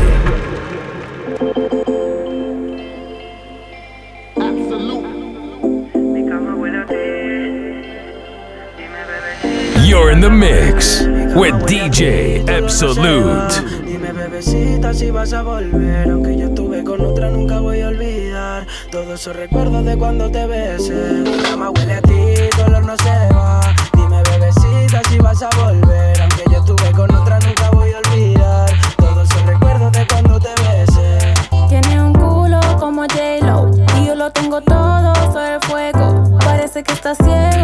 You're 9.84 10.12
in 10.12 10.22
the 10.22 10.30
mix 10.30 11.15
with 11.36 11.54
DJ 11.68 12.48
Absolute. 12.50 13.86
Dime 13.86 14.12
bebecita 14.14 14.94
si 14.94 15.12
vas 15.12 15.34
a 15.34 15.44
volver. 15.44 16.10
Aunque 16.10 16.38
yo 16.38 16.48
estuve 16.48 16.84
con 16.84 17.02
otra 17.02 17.30
nunca 17.30 17.60
voy 17.60 17.82
a 17.82 17.90
olvidar. 17.90 18.66
Todos 18.90 19.20
esos 19.20 19.36
recuerdos 19.36 19.84
de 19.86 19.98
cuando 19.98 20.32
te 20.32 20.48
besé. 20.48 20.94
Mi 21.24 21.38
cama 21.44 21.70
huele 21.72 21.96
a 21.96 22.02
ti, 22.02 22.50
tu 22.56 22.62
olor 22.64 22.86
no 22.86 22.96
se 22.98 23.34
va. 23.34 23.60
Dime 23.94 24.24
bebecita 24.32 25.02
si 25.10 25.18
vas 25.18 25.42
a 25.42 25.50
volver. 25.62 26.22
Aunque 26.22 26.44
yo 26.50 26.60
estuve 26.60 26.92
con 26.92 27.14
otra 27.14 27.40
nunca 27.40 27.70
voy 27.72 27.92
a 27.92 28.00
olvidar. 28.00 28.72
Todos 28.98 29.30
esos 29.30 29.46
recuerdos 29.46 29.92
de 29.92 30.08
cuando 30.08 30.40
te 30.40 30.50
besé. 30.64 31.34
Tiene 31.68 32.02
un 32.02 32.14
culo 32.14 32.60
como 32.80 33.02
J-Lo 33.02 33.72
Y 34.00 34.08
yo 34.08 34.16
lo 34.16 34.32
tengo 34.32 34.62
todo 34.62 35.14
sobre 35.34 35.60
fuego. 35.68 36.40
Parece 36.40 36.82
que 36.84 36.94
estás 36.94 37.18
ciego 37.18 37.55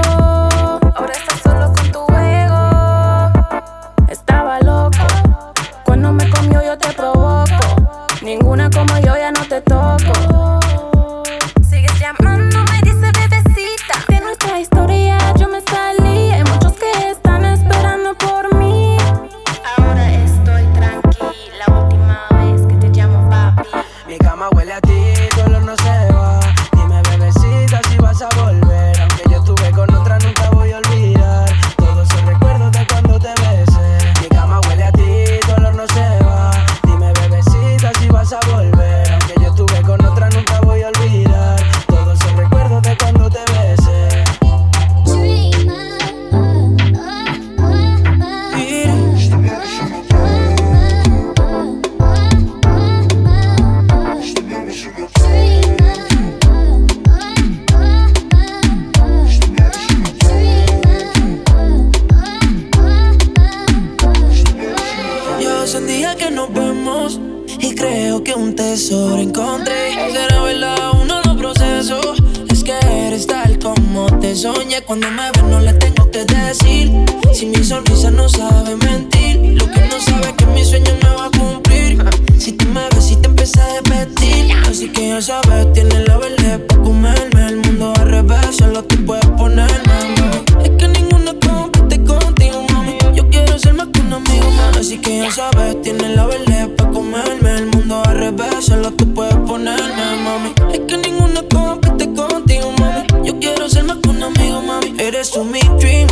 tiene 95.98 96.16
la 96.16 96.26
verde 96.26 96.68
pa' 96.78 96.90
comerme. 96.90 97.56
El 97.56 97.66
mundo 97.68 98.02
al 98.06 98.18
revés, 98.18 98.66
solo 98.66 98.92
tú 98.92 99.14
puedes 99.14 99.36
ponerme, 99.36 100.04
mami. 100.24 100.54
Es 100.74 100.80
que 100.88 100.98
ninguna 100.98 101.42
compite 101.50 102.14
contigo, 102.14 102.72
mami. 102.80 103.28
Yo 103.28 103.38
quiero 103.40 103.68
ser 103.70 103.84
más 103.84 103.98
que 103.98 104.10
un 104.10 104.24
amigo, 104.24 104.62
mami. 104.62 104.96
Eres 105.00 105.36
un 105.36 105.52
mi 105.52 105.60
dream. 105.80 106.11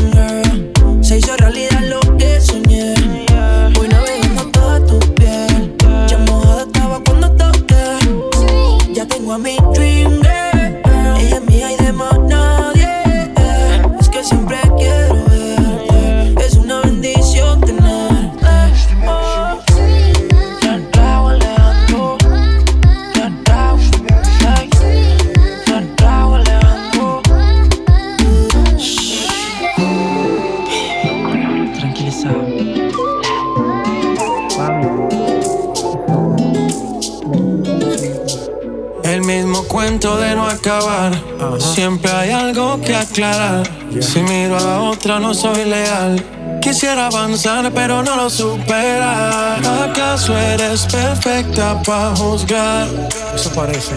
Si 44.11 44.23
miro 44.23 44.57
a 44.57 44.89
otra 44.89 45.19
no 45.19 45.35
soy 45.35 45.65
leal. 45.65 46.19
Quisiera 46.61 47.05
avanzar 47.05 47.71
pero 47.71 48.01
no 48.01 48.15
lo 48.15 48.27
supera. 48.27 49.57
¿Acaso 49.83 50.35
eres 50.35 50.87
perfecta 50.87 51.79
para 51.83 52.15
juzgar? 52.15 52.87
Eso 53.35 53.51
parece. 53.53 53.93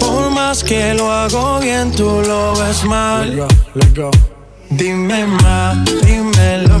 Por 0.00 0.30
más 0.30 0.64
que 0.64 0.94
lo 0.94 1.12
hago 1.12 1.60
bien, 1.60 1.92
tú 1.92 2.22
lo 2.26 2.56
ves 2.56 2.84
mal. 2.84 3.36
Let 3.36 3.42
go, 3.42 3.48
let 3.74 3.94
go. 3.94 4.10
Dime 4.70 5.26
más, 5.26 5.76
dímelo 6.06 6.73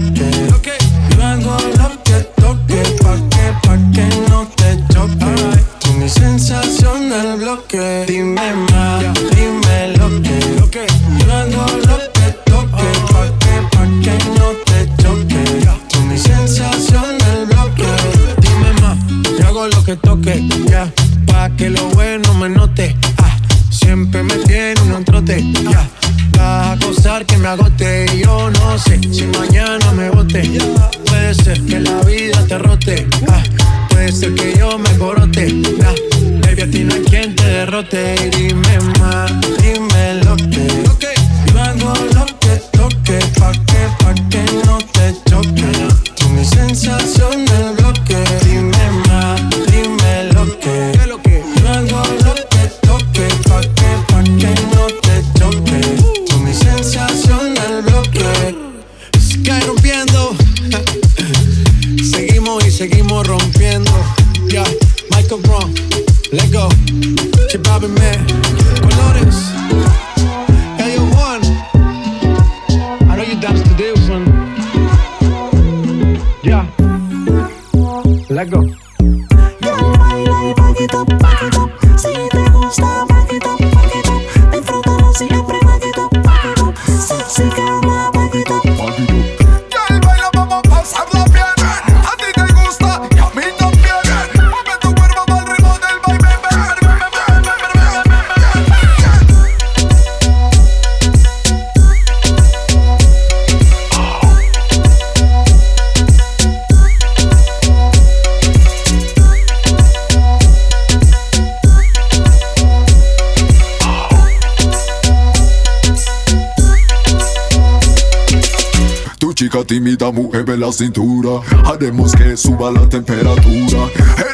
cintura. 120.74 121.40
Haremos 121.64 122.14
que 122.14 122.36
suba 122.36 122.70
la 122.70 122.88
temperatura. 122.88 123.88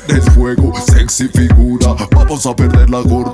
En 0.09 0.16
el 0.16 0.22
fuego, 0.22 0.72
sexy 0.86 1.28
figura. 1.28 1.95
Vamos 2.11 2.47
a 2.47 2.57
perder 2.57 2.91
la 2.91 3.01
gorra 3.01 3.30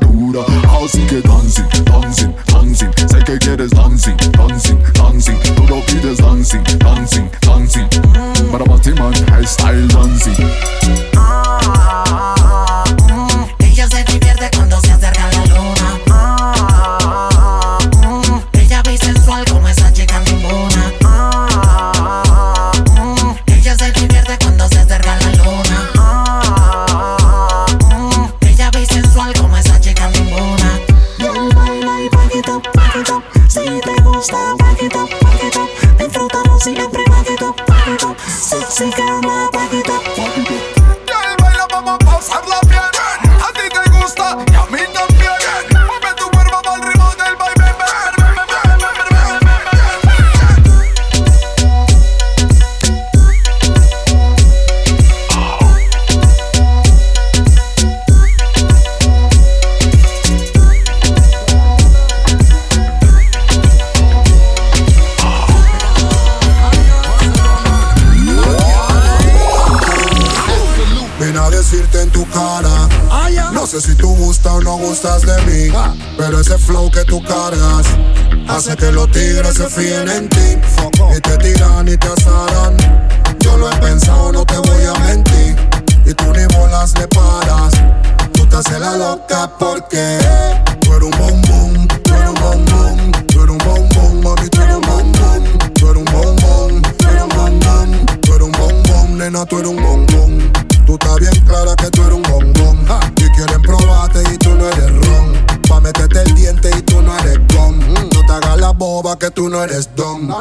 que 79.55 79.62
los 79.62 79.74
tigres 79.74 79.74
se 79.74 79.80
fíen 79.80 80.09
en 80.09 80.28
ti 80.28 80.38
y 80.40 80.95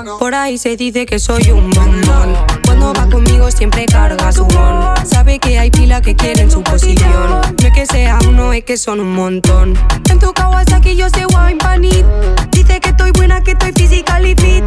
Por 0.03 0.35
ahí 0.35 0.57
se 0.57 0.75
dice 0.75 1.05
que 1.05 1.19
soy 1.19 1.51
un 1.51 1.69
bombón. 1.69 2.35
Cuando 2.65 2.93
va 2.93 3.07
conmigo 3.09 3.49
siempre 3.49 3.85
carga 3.85 4.29
su 4.31 4.45
bon. 4.45 4.93
Sabe 5.05 5.39
que 5.39 5.57
hay 5.57 5.71
pila 5.71 6.01
que 6.01 6.15
quieren 6.15 6.51
su 6.51 6.61
posición. 6.61 7.29
No 7.29 7.67
es 7.67 7.73
que 7.73 7.85
sea 7.85 8.19
uno, 8.27 8.51
es 8.51 8.65
que 8.65 8.75
son 8.77 8.99
un 8.99 9.13
montón. 9.13 9.73
En 10.09 10.19
tu 10.19 10.33
Kawasaki 10.33 10.95
yo 10.97 11.07
sé 11.09 11.25
wine 11.25 11.57
panit. 11.59 12.05
Dice 12.51 12.81
que 12.81 12.89
estoy 12.89 13.11
buena, 13.11 13.41
que 13.41 13.51
estoy 13.51 13.71
physically 13.71 14.35
fit. 14.35 14.63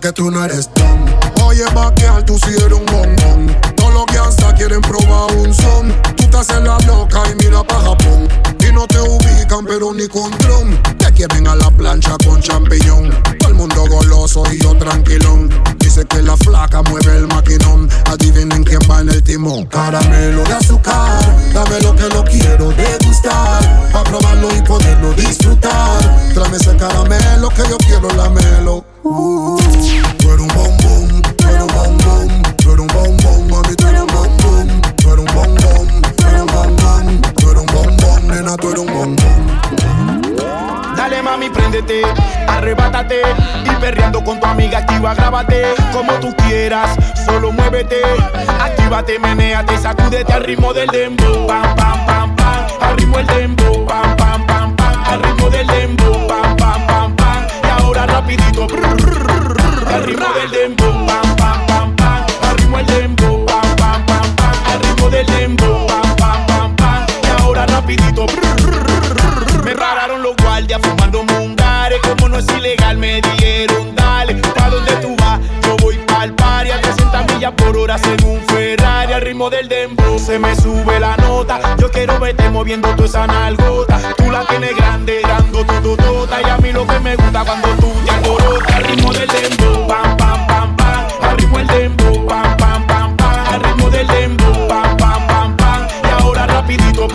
Que 0.00 0.12
tú 0.12 0.30
no 0.30 0.44
eres 0.44 0.68
don. 0.74 1.44
Oye, 1.44 1.64
vaquear, 1.74 2.22
tú 2.24 2.38
sí 2.38 2.50
eres 2.50 2.72
un 2.72 2.86
bombón. 2.86 3.56
Todos 3.76 3.94
los 3.94 4.06
gangsta 4.06 4.54
quieren 4.54 4.80
probar 4.80 5.32
un 5.36 5.54
son. 5.54 5.94
Tú 6.16 6.28
te 6.28 6.36
haces 6.36 6.62
la 6.62 6.78
loca 6.86 7.22
y 7.30 7.44
mira 7.44 7.62
pa' 7.62 7.80
Japón. 7.80 8.28
Y 8.60 8.72
no 8.72 8.86
te 8.86 8.98
ubican, 9.00 9.64
pero 9.64 9.92
ni 9.94 10.08
con 10.08 10.30
dron. 10.38 10.95
Quieren 11.16 11.48
a 11.48 11.56
la 11.56 11.70
plancha 11.70 12.14
con 12.26 12.42
champiñón. 12.42 13.10
Todo 13.38 13.48
el 13.48 13.54
mundo 13.54 13.86
goloso 13.88 14.42
y 14.52 14.62
yo 14.62 14.76
tranquilón. 14.76 15.48
Dice 15.78 16.04
que 16.04 16.20
la 16.20 16.36
flaca 16.36 16.82
mueve 16.82 17.16
el 17.16 17.26
maquinón. 17.26 17.88
Adivinen 18.04 18.62
quién 18.62 18.80
va 18.90 19.00
en 19.00 19.08
el 19.08 19.22
timón. 19.22 19.64
Caramelo 19.64 20.44
de 20.44 20.52
azúcar. 20.52 21.18
Dame 21.54 21.80
lo 21.80 21.96
que 21.96 22.08
lo 22.10 22.22
quiero 22.22 22.70
degustar. 22.72 23.90
Pa' 23.92 24.04
probarlo 24.04 24.54
y 24.54 24.60
poderlo 24.60 25.14
disfrutar. 25.14 26.00
Tráeme 26.34 26.58
ese 26.58 26.76
caramelo 26.76 27.48
que 27.48 27.62
yo 27.62 27.78
quiero 27.78 28.10
lamelo. 28.10 28.84
Uh, 29.02 29.56
tú 30.18 30.32
eres 30.32 30.40
un 30.40 30.48
bombón, 30.48 31.22
tú 31.22 31.48
eres 31.48 31.62
un 31.62 31.68
bombón, 31.68 32.42
tú 32.58 32.72
eres 32.72 32.80
un 32.80 32.86
bombón, 32.88 33.50
mami, 33.50 33.74
tú 33.74 33.86
eres 33.86 34.00
un 34.02 34.06
bombón, 34.08 34.82
tú 34.96 35.12
eres 35.12 35.20
un 35.20 35.34
bombón, 35.34 36.02
tú 36.16 36.26
eres 36.26 36.40
un 36.42 36.46
bombón, 36.46 37.22
tú 37.36 37.50
eres 37.50 37.62
un 37.62 37.66
bombón, 37.66 38.28
nena, 38.28 38.56
tú 38.56 38.68
eres 38.68 38.80
un 38.80 38.86
bombón. 38.86 39.35
Mami, 41.26 41.50
préndete, 41.50 42.02
arrebátate 42.46 43.20
y 43.64 43.80
perreando 43.80 44.22
con 44.22 44.38
tu 44.38 44.46
amiga 44.46 44.78
activa, 44.78 45.12
grábate 45.12 45.74
como 45.92 46.12
tú 46.20 46.32
quieras, 46.36 46.96
solo 47.24 47.50
muévete, 47.50 48.00
actívate, 48.60 49.18
menéate, 49.18 49.76
sacúdete 49.76 50.32
al 50.32 50.44
ritmo 50.44 50.72
del 50.72 50.86
dembow, 50.86 51.48
pam 51.48 51.74
pam 51.74 52.06
pam 52.06 52.36
pam, 52.36 52.66
al 52.80 52.96
ritmo 52.96 53.16
del 53.16 53.26
dembow, 53.26 53.84
pam 53.86 54.16
pam 54.16 54.46
pam 54.46 54.76
pam, 54.76 55.02
al 55.04 55.20
ritmo 55.20 55.50
del 55.50 55.66
dembow, 55.66 56.28
pam 56.28 56.56
pam 56.56 56.86
pam 56.86 57.16
pam, 57.16 57.46
y 57.64 57.82
ahora 57.82 58.06
rapidito, 58.06 58.68
al 59.92 60.04
ritmo 60.04 60.26
del 60.32 60.50
dembow, 60.52 61.06
pam 61.06 61.36
pam 61.36 61.66
pam 61.66 61.96
pam, 61.96 62.24
al 62.42 62.56
ritmo 62.56 62.76
del 62.78 62.86
dembow, 62.86 63.46
pam 63.46 63.76
pam 63.76 64.06
pam 64.06 64.36
pam, 64.36 64.54
al 64.72 64.80
ritmo 64.80 65.10
del 65.10 65.26
dembow, 65.26 65.86
pam 65.88 66.16
pam 66.16 66.46
pam 66.46 66.76
pam, 66.76 67.06
y 67.24 67.42
ahora 67.42 67.66
rapidito, 67.66 68.26
brr, 68.26 68.65
como 72.00 72.28
no 72.28 72.38
es 72.38 72.46
ilegal 72.56 72.96
me 72.98 73.20
dijeron 73.20 73.94
dale, 73.94 74.34
¿pa' 74.34 74.70
dónde 74.70 74.92
tú 74.96 75.14
vas? 75.18 75.40
Yo 75.62 75.76
voy 75.82 75.96
pa'l 76.06 76.34
party 76.34 76.70
a 76.70 76.80
300 76.80 77.34
millas 77.34 77.52
por 77.52 77.76
hora 77.76 77.96
en 78.04 78.24
un 78.26 78.40
Ferrari 78.46 79.12
al 79.12 79.20
ritmo 79.20 79.50
del 79.50 79.68
dembow, 79.68 80.18
se 80.18 80.38
me 80.38 80.54
sube 80.56 80.98
la 81.00 81.16
nota, 81.16 81.60
yo 81.78 81.90
quiero 81.90 82.18
verte 82.18 82.48
moviendo 82.50 82.88
toda 82.90 83.08
esa 83.08 83.26
nalgota, 83.26 83.98
tú 84.16 84.30
la 84.30 84.44
tienes 84.46 84.76
grande, 84.76 85.20
dando 85.22 85.64
tu 85.64 85.96
totota, 85.96 86.40
y 86.40 86.50
a 86.50 86.56
mí 86.58 86.72
lo 86.72 86.86
que 86.86 86.98
me 87.00 87.16
gusta 87.16 87.44
cuando 87.44 87.68
tú 87.80 87.92
te 88.04 88.10
alborotas, 88.10 88.74
al 88.74 88.84
ritmo 88.84 89.12
del 89.12 89.28
dembow, 89.28 89.86
pam 89.86 90.16
pam 90.16 90.46
pam 90.46 90.76
pam, 90.76 91.06
al 91.22 91.36
ritmo 91.36 91.58
del 91.58 91.66
dembow, 91.68 92.26
pam 92.26 92.56
pam 92.56 92.86
pam 92.86 93.16
pam, 93.16 93.46
al 93.52 93.60
ritmo 93.62 93.90
del 93.90 94.06
dembow, 94.06 94.68
pam 94.68 94.96
pam 94.96 95.26
pam 95.26 95.56
pam, 95.56 95.86
y 96.04 96.22
ahora 96.22 96.46
rapidito, 96.46 97.06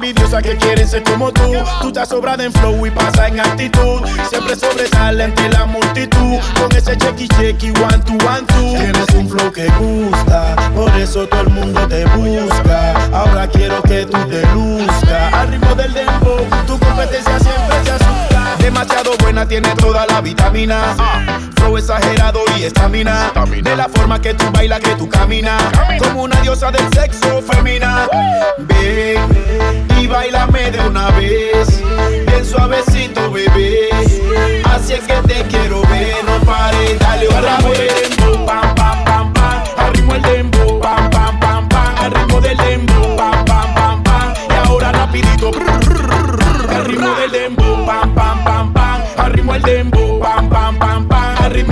envidiosas 0.00 0.42
que 0.42 0.56
quieren 0.56 0.88
ser 0.88 1.02
como 1.02 1.30
tú, 1.30 1.52
tú 1.82 1.88
estás 1.88 2.08
sobrada 2.08 2.42
en 2.42 2.52
flow 2.52 2.86
y 2.86 2.90
pasa 2.90 3.28
en 3.28 3.38
actitud, 3.38 4.00
siempre 4.30 4.56
sobresale 4.56 5.24
ante 5.24 5.48
la 5.50 5.66
multitud, 5.66 6.38
con 6.58 6.72
ese 6.74 6.96
checky 6.96 7.28
checky 7.28 7.70
one 7.82 7.98
two 8.06 8.16
one 8.26 8.46
two, 8.46 8.78
tienes 8.78 9.14
un 9.14 9.28
flow 9.28 9.52
que 9.52 9.68
gusta, 9.78 10.56
por 10.74 10.90
eso 10.96 11.28
todo 11.28 11.42
el 11.42 11.50
mundo 11.50 11.86
te 11.86 12.06
busca, 12.06 12.92
ahora 13.12 13.46
quiero 13.48 13.82
que 13.82 14.06
tú 14.06 14.16
te 14.28 14.42
luzcas, 14.54 15.34
al 15.34 15.48
ritmo 15.48 15.74
del 15.74 15.92
dembow, 15.92 16.46
tu 16.66 16.78
competencia 16.78 17.38
siempre 17.38 17.84
se 17.84 17.90
asusta, 17.90 18.56
demasiado 18.58 19.10
buena 19.18 19.46
tiene 19.46 19.68
toda 19.74 20.06
la 20.06 20.22
vitamina, 20.22 20.96
flow 21.60 21.76
exagerado 21.78 22.40
y 22.58 22.64
estamina, 22.64 23.32
de 23.62 23.76
la 23.76 23.88
forma 23.88 24.20
que 24.20 24.34
tú 24.34 24.44
bailas, 24.52 24.80
que 24.80 24.94
tú 24.96 25.08
caminas, 25.08 25.62
como 25.98 26.24
una 26.24 26.40
diosa 26.40 26.70
del 26.70 26.86
sexo 26.94 27.42
femina, 27.42 28.08
ven 28.58 29.20
y 29.98 30.06
bailame 30.06 30.70
de 30.70 30.80
una 30.80 31.10
vez, 31.10 31.82
bien 32.26 32.44
suavecito 32.44 33.30
bebé, 33.30 33.88
así 34.64 34.94
es 34.94 35.00
que 35.00 35.14
te 35.28 35.42
quiero 35.48 35.82
ver, 35.82 36.24
no 36.24 36.38
pares, 36.46 36.98
dale 36.98 37.28
otra 37.28 37.58
vez, 37.68 38.16
pam 38.46 38.74
pam 38.74 39.04
pam 39.04 39.32
pam, 39.32 39.62
al 39.76 39.92
ritmo 39.92 40.14
el 40.14 40.22
dembow, 40.22 40.80
pam 40.80 41.10
pam 41.10 41.40
pam 41.40 41.68
pam, 41.68 41.94
al 41.98 42.10
ritmo 42.12 42.40
del 42.40 42.56
dembow, 42.56 43.16
pam 43.16 43.44
pam 43.44 43.74
pam 43.74 44.02
pam, 44.02 44.34
y 44.48 44.66
ahora 44.66 44.92
rapidito, 44.92 45.50
al 46.68 46.84
ritmo 46.84 47.14
del 47.16 47.30
dembow, 47.30 47.86
pam 47.86 48.14
pam 48.14 48.44
pam 48.44 48.72
pam, 48.72 49.02
al 49.18 49.32
ritmo 49.32 49.54
el 49.54 49.62
dembow, 49.62 50.19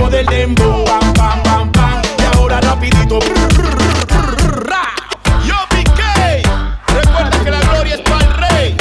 ritmo 0.09 0.17
del 0.17 0.25
dembow, 0.25 0.85
pam 0.85 1.13
pam 1.13 1.43
pam 1.43 1.71
pam, 1.71 2.01
y 2.17 2.35
ahora 2.35 2.61
rapidito. 2.61 3.19
Yo 5.45 5.55
PK, 5.69 6.43
recuerda 6.87 7.43
que 7.43 7.51
la 7.51 7.59
gloria 7.59 7.95
es 7.95 8.01
para 8.01 8.25
el 8.25 8.33
rey. 8.33 8.77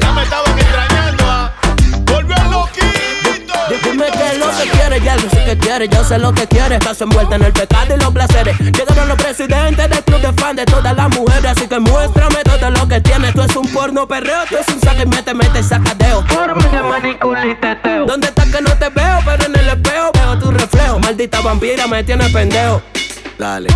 Ya 0.00 0.12
me 0.12 0.22
estaban 0.22 0.58
extrañando, 0.58 1.24
¿ah? 1.26 1.52
Volvió 2.06 2.36
el 2.36 2.50
loquito. 2.50 3.54
Dime 3.84 4.06
que 4.10 4.26
es 4.26 4.38
lo 4.38 4.46
que 4.56 4.70
quiere, 4.70 5.00
ya 5.00 5.16
lo 5.16 5.30
sé 5.30 5.44
que 5.44 5.58
quiere, 5.58 5.88
yo 5.88 6.04
sé 6.04 6.18
lo 6.18 6.32
que 6.32 6.46
quiere. 6.46 6.76
Estás 6.76 7.00
envuelta 7.00 7.36
en 7.36 7.42
el 7.44 7.52
pecado 7.52 7.94
y 7.94 7.98
los 7.98 8.12
placeres. 8.12 8.58
Llegaron 8.58 9.08
los 9.08 9.16
presidentes 9.16 9.90
del 9.90 10.04
club 10.04 10.20
de 10.20 10.32
fan 10.32 10.56
de 10.56 10.64
todas 10.64 10.96
las 10.96 11.08
mujeres. 11.10 11.44
Así 11.44 11.66
que 11.66 11.78
muéstrame 11.78 12.42
todo 12.44 12.70
lo 12.70 12.88
que 12.88 13.00
tienes. 13.00 13.34
Tú 13.34 13.42
es 13.42 13.56
un 13.56 13.68
porno 13.72 14.06
perreo, 14.06 14.44
tú 14.48 14.56
es 14.56 14.68
un 14.68 14.80
saque, 14.80 15.06
mete, 15.06 15.34
mete, 15.34 15.62
sacadeo. 15.62 16.24
¿Dónde 18.06 18.28
estás 18.28 18.48
que 18.48 18.62
no 18.62 18.70
te 18.76 18.88
veo? 18.90 19.13
Reflejo. 20.64 20.98
Maldita 20.98 21.40
vampira, 21.40 21.86
me 21.86 22.02
tiene 22.04 22.28
pendejo. 22.30 22.82
Dale, 23.38 23.68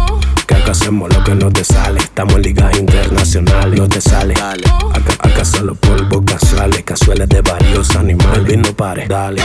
que 0.47 0.55
acá 0.55 0.71
hacemos 0.71 1.13
lo 1.15 1.23
que 1.25 1.35
no 1.35 1.51
te 1.51 1.65
sale. 1.65 1.99
Estamos 1.99 2.37
en 2.37 2.43
ligas 2.43 2.79
internacionales, 2.79 3.79
no 3.79 3.89
te 3.89 4.01
sale. 4.01 4.35
Dale, 4.35 4.65
acá, 4.95 5.13
acá 5.29 5.45
solo 5.45 5.75
polvo 5.75 6.25
casuales, 6.25 6.83
casuales 6.85 7.29
de 7.29 7.41
varios 7.43 7.95
animales. 7.97 8.45
Vino 8.45 8.73
pare, 8.75 9.07
dale, 9.07 9.43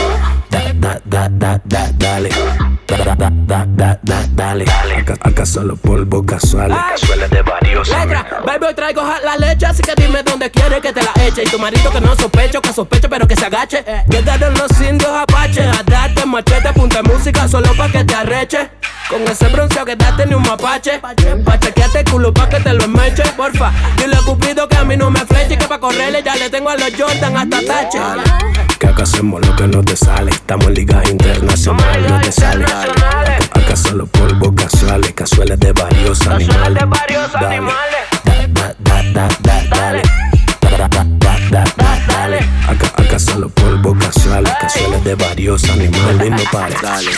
da, 0.50 0.72
da, 0.74 1.00
da, 1.04 1.28
da, 1.28 1.60
da, 1.64 1.92
dale. 1.92 2.30
Da, 2.86 3.14
da, 3.66 3.66
da, 3.66 3.98
dale, 4.02 4.64
dale. 4.64 4.96
Acá, 4.98 5.14
acá, 5.20 5.46
solo 5.46 5.76
polvos 5.76 6.24
casuales, 6.26 6.76
Ay. 6.78 7.00
casuales 7.00 7.30
de 7.30 7.42
varios. 7.42 7.88
Letra, 7.88 8.26
baby, 8.44 8.66
hoy 8.66 8.74
traigo 8.74 9.02
la 9.24 9.36
leche, 9.36 9.66
así 9.66 9.82
que 9.82 9.94
dime 9.96 10.22
dónde 10.22 10.50
quieres 10.50 10.80
que 10.80 10.92
te 10.92 11.02
la 11.02 11.12
eche. 11.24 11.42
Y 11.44 11.46
tu 11.46 11.58
marido 11.58 11.90
que 11.90 12.00
no 12.00 12.14
sospecho, 12.14 12.60
que 12.60 12.72
sospecho, 12.72 13.08
pero 13.08 13.26
que 13.26 13.36
se 13.36 13.46
agache. 13.46 13.82
Eh. 13.86 14.04
Quedaron 14.10 14.54
los 14.54 14.80
indios 14.80 15.10
apaches 15.10 15.66
a 15.66 15.82
darte 15.82 16.26
machete, 16.26 16.72
punta 16.74 17.02
música 17.02 17.48
solo 17.48 17.74
pa' 17.74 17.88
que 17.88 18.04
te 18.04 18.14
arreche. 18.14 18.70
Con 19.08 19.22
ese 19.22 19.48
bronceado 19.48 19.86
que 19.86 19.96
date 19.96 20.26
ni 20.26 20.34
un 20.34 20.42
mapache. 20.42 20.98
Pa' 21.00 21.58
chequearte 21.58 22.00
el 22.00 22.10
culo 22.10 22.32
pa' 22.34 22.48
que 22.48 22.60
te 22.60 22.72
lo 22.72 22.84
emeche. 22.84 23.22
Porfa, 23.36 23.72
dile 23.96 24.16
a 24.16 24.20
Cupido 24.20 24.68
que 24.68 24.76
a 24.76 24.84
mí 24.84 24.96
no 24.96 25.10
me 25.10 25.20
fleche. 25.20 25.56
Que 25.56 25.66
pa' 25.66 25.78
correrle 25.78 26.22
ya 26.22 26.36
le 26.36 26.50
tengo 26.50 26.70
a 26.70 26.76
los 26.76 26.90
Jordan 26.96 27.36
hasta 27.36 27.60
tache 27.66 27.98
acá 28.86 29.02
hacemos 29.02 29.46
lo 29.46 29.56
que 29.56 29.66
no 29.66 29.82
te 29.82 29.96
sale. 29.96 30.30
Estamos 30.30 30.66
en 30.66 30.74
ligas 30.74 31.10
internacionales, 31.10 32.10
no 32.10 32.20
te 32.20 32.32
sale. 32.32 32.64
Acá 32.64 33.76
solo 33.76 34.06
polvo 34.06 34.54
casuales, 34.54 35.12
casuales 35.12 35.58
de 35.60 35.72
varios 35.72 36.26
animales. 36.26 36.82
Dale, 37.40 37.60
Acá, 42.66 42.86
acá 42.96 43.18
solo 43.18 43.48
polvo 43.50 43.96
casuales, 43.98 44.52
casuales 44.60 45.04
de 45.04 45.14
varios 45.14 45.64
animales. 45.64 46.30
No 46.30 46.42
pares. 46.50 46.80
Dale. 46.80 47.10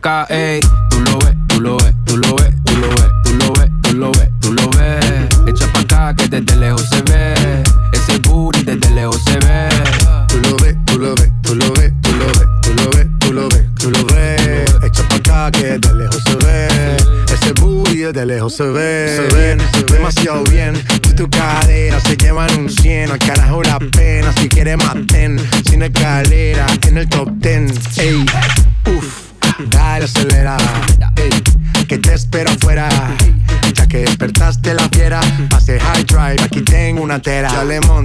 acá, 0.00 0.26
ey. 0.30 0.60
Tú 0.88 1.00
lo 1.00 1.18
ves, 1.18 1.36
tú 1.46 1.60
lo 1.60 1.76
ves, 1.76 1.94
tú 2.06 2.16
lo 2.16 2.34
ves, 2.36 2.54
tú 2.64 2.76
lo 2.78 2.88
ves, 2.88 3.10
tú 3.22 3.34
lo 3.34 3.52
ves, 3.52 3.70
tú 3.82 3.92
lo 3.94 4.12
ves, 4.12 4.30
tú 4.40 4.52
lo 4.52 4.70
ves. 4.70 5.28
Echa 5.46 5.70
pa' 5.72 5.80
acá 5.80 6.14
que 6.16 6.26
desde 6.26 6.56
lejos 6.56 6.88
se 6.88 7.02
ve. 7.02 7.62
Ese 7.92 8.18
booty 8.18 8.62
desde 8.62 8.90
lejos 8.92 9.22
se 9.24 9.38
ve. 9.38 9.68
Tú 10.28 10.38
lo 10.38 10.56
ves, 10.56 10.76
tú 10.86 10.98
lo 10.98 11.14
ves, 11.14 11.30
tú 11.42 11.54
lo 11.54 11.72
ves, 11.72 11.92
tú 12.00 12.12
lo 12.12 12.26
ves, 12.32 12.48
tú 12.62 12.72
lo 12.72 12.90
ves, 12.90 13.06
tú 13.20 13.32
lo 13.32 13.48
ves, 13.48 13.66
tú 13.78 13.90
lo 13.90 14.04
ves. 14.06 14.74
Echa 14.84 15.06
pa' 15.08 15.16
acá 15.16 15.50
que 15.50 15.78
desde 15.78 15.94
lejos 15.94 16.22
se 16.24 16.36
ve. 16.36 16.96
Ese 17.34 17.52
booty 17.60 17.96
desde 17.98 18.26
lejos 18.26 18.54
se 18.54 18.64
ve. 18.64 18.99
Dale, 37.60 37.78
mon. 37.80 37.99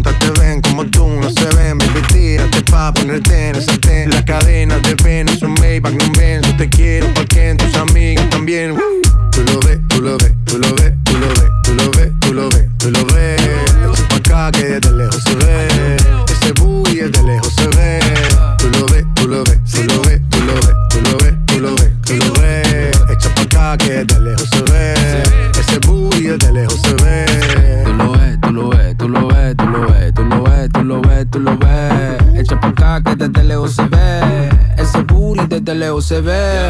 sever. 36.15 36.64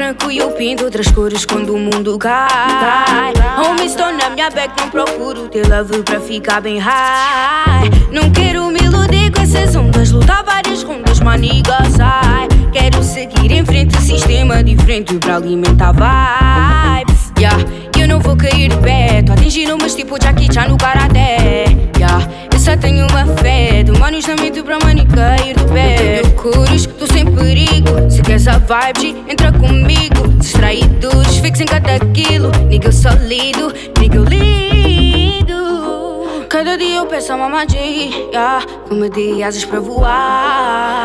Branco 0.00 0.30
e 0.30 0.38
eu 0.38 0.50
pinto 0.52 0.84
outras 0.84 1.08
cores 1.08 1.44
quando 1.44 1.74
o 1.74 1.78
mundo 1.78 2.16
cai. 2.16 3.34
Homem, 3.62 3.84
estou 3.84 4.10
na 4.10 4.30
minha 4.30 4.48
back, 4.48 4.72
não 4.80 4.88
procuro 4.88 5.46
ter 5.46 5.68
love 5.68 6.02
pra 6.02 6.18
ficar 6.18 6.62
bem 6.62 6.78
high. 6.78 7.90
Não 8.10 8.30
quero 8.30 8.70
me 8.70 8.80
iludir 8.80 9.30
com 9.30 9.42
essas 9.42 9.76
ondas, 9.76 10.10
lutar 10.10 10.42
várias 10.42 10.82
rondas, 10.82 11.20
maniga 11.20 11.84
sai. 11.94 12.48
Quero 12.72 13.02
seguir 13.02 13.52
em 13.52 13.62
frente, 13.62 13.94
sistema 14.00 14.64
diferente 14.64 15.12
pra 15.18 15.36
alimentar 15.36 15.92
vibes. 15.92 17.30
Yeah, 17.38 17.62
não 18.10 18.18
vou 18.18 18.36
cair 18.36 18.68
de 18.68 18.76
pé, 18.78 19.22
tô 19.22 19.32
atingindo 19.32 19.78
mas 19.80 19.94
tipo 19.94 20.18
Jackie 20.20 20.52
Chan 20.52 20.66
no 20.66 20.76
karaté. 20.76 21.66
Yeah, 21.96 22.28
eu 22.52 22.58
só 22.58 22.76
tenho 22.76 23.06
uma 23.06 23.24
fé, 23.36 23.84
demônios 23.84 24.26
na 24.26 24.34
mente 24.34 24.60
pra 24.62 24.78
mani 24.80 25.06
cair 25.06 25.56
de 25.56 25.64
pé. 25.72 26.22
Loucuros, 26.24 26.86
tô 26.86 27.06
sem 27.06 27.24
perigo. 27.24 28.10
Se 28.10 28.20
queres 28.20 28.48
a 28.48 28.58
vibe, 28.58 29.24
entra 29.28 29.52
comigo. 29.52 30.26
Distraídos, 30.40 31.36
fixem 31.36 31.66
cada 31.66 32.00
quilo. 32.12 32.50
Nigga, 32.68 32.88
eu 32.88 32.92
só 32.92 33.10
lido, 33.10 33.72
nigga, 33.96 34.16
eu 34.16 34.24
lido. 34.24 34.69
Cada 36.50 36.76
dia 36.76 36.96
eu 36.96 37.06
peço 37.06 37.32
a 37.32 37.36
mamadinha 37.36 38.58
Como 38.88 39.08
de 39.08 39.40
asas 39.40 39.64
para 39.64 39.78
voar. 39.78 40.10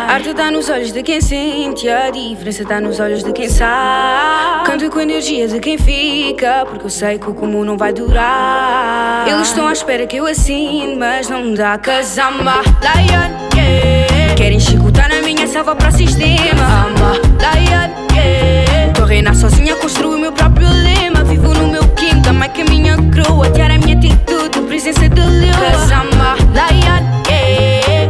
A 0.09 0.13
arte 0.13 0.33
tá 0.33 0.49
nos 0.49 0.71
olhos 0.71 0.91
de 0.91 1.03
quem 1.03 1.21
sente 1.21 1.87
A 1.87 2.09
diferença 2.09 2.65
tá 2.65 2.81
nos 2.81 2.99
olhos 2.99 3.23
de 3.23 3.31
quem 3.31 3.47
sabe. 3.47 4.65
Canto 4.65 4.89
com 4.89 4.99
energia 4.99 5.47
de 5.47 5.59
quem 5.59 5.77
fica 5.77 6.65
Porque 6.67 6.87
eu 6.87 6.89
sei 6.89 7.19
que 7.19 7.29
o 7.29 7.35
comum 7.35 7.63
não 7.63 7.77
vai 7.77 7.93
durar. 7.93 9.27
Eles 9.27 9.49
estão 9.49 9.67
à 9.67 9.73
espera 9.73 10.07
que 10.07 10.17
eu 10.17 10.25
assine 10.25 10.95
Mas 10.95 11.29
não 11.29 11.53
dá 11.53 11.77
casamba 11.77 12.61
Lion, 12.81 13.55
yeah. 13.55 14.33
Querem 14.35 14.59
chicotar 14.59 15.07
na 15.09 15.21
minha 15.21 15.45
selva 15.45 15.75
para 15.75 15.91
sistema. 15.91 16.87
Ama, 16.87 17.13
Lion, 17.39 18.15
yeah. 18.17 18.93
Tô 18.93 19.03
a 19.03 19.05
reinar 19.05 19.35
sozinha, 19.35 19.75
construo 19.75 20.15
o 20.15 20.19
meu 20.19 20.31
próprio 20.31 20.67
lema. 20.67 21.23
Vivo 21.23 21.53
no 21.53 21.67
meu 21.67 21.87
kingdom, 21.89 22.43
é 22.43 22.49
que 22.49 22.61
a 22.61 22.65
minha 22.65 22.97
crew 23.11 23.39
Odiar 23.39 23.71
a 23.71 23.77
minha 23.77 23.95
atitude, 23.95 24.34
presença 24.61 25.07
de 25.07 25.21
leão 25.21 25.53
Cause 25.71 25.91
I'm 25.91 26.21
a 26.21 26.35
lion, 26.53 27.23
yeah. 27.29 28.07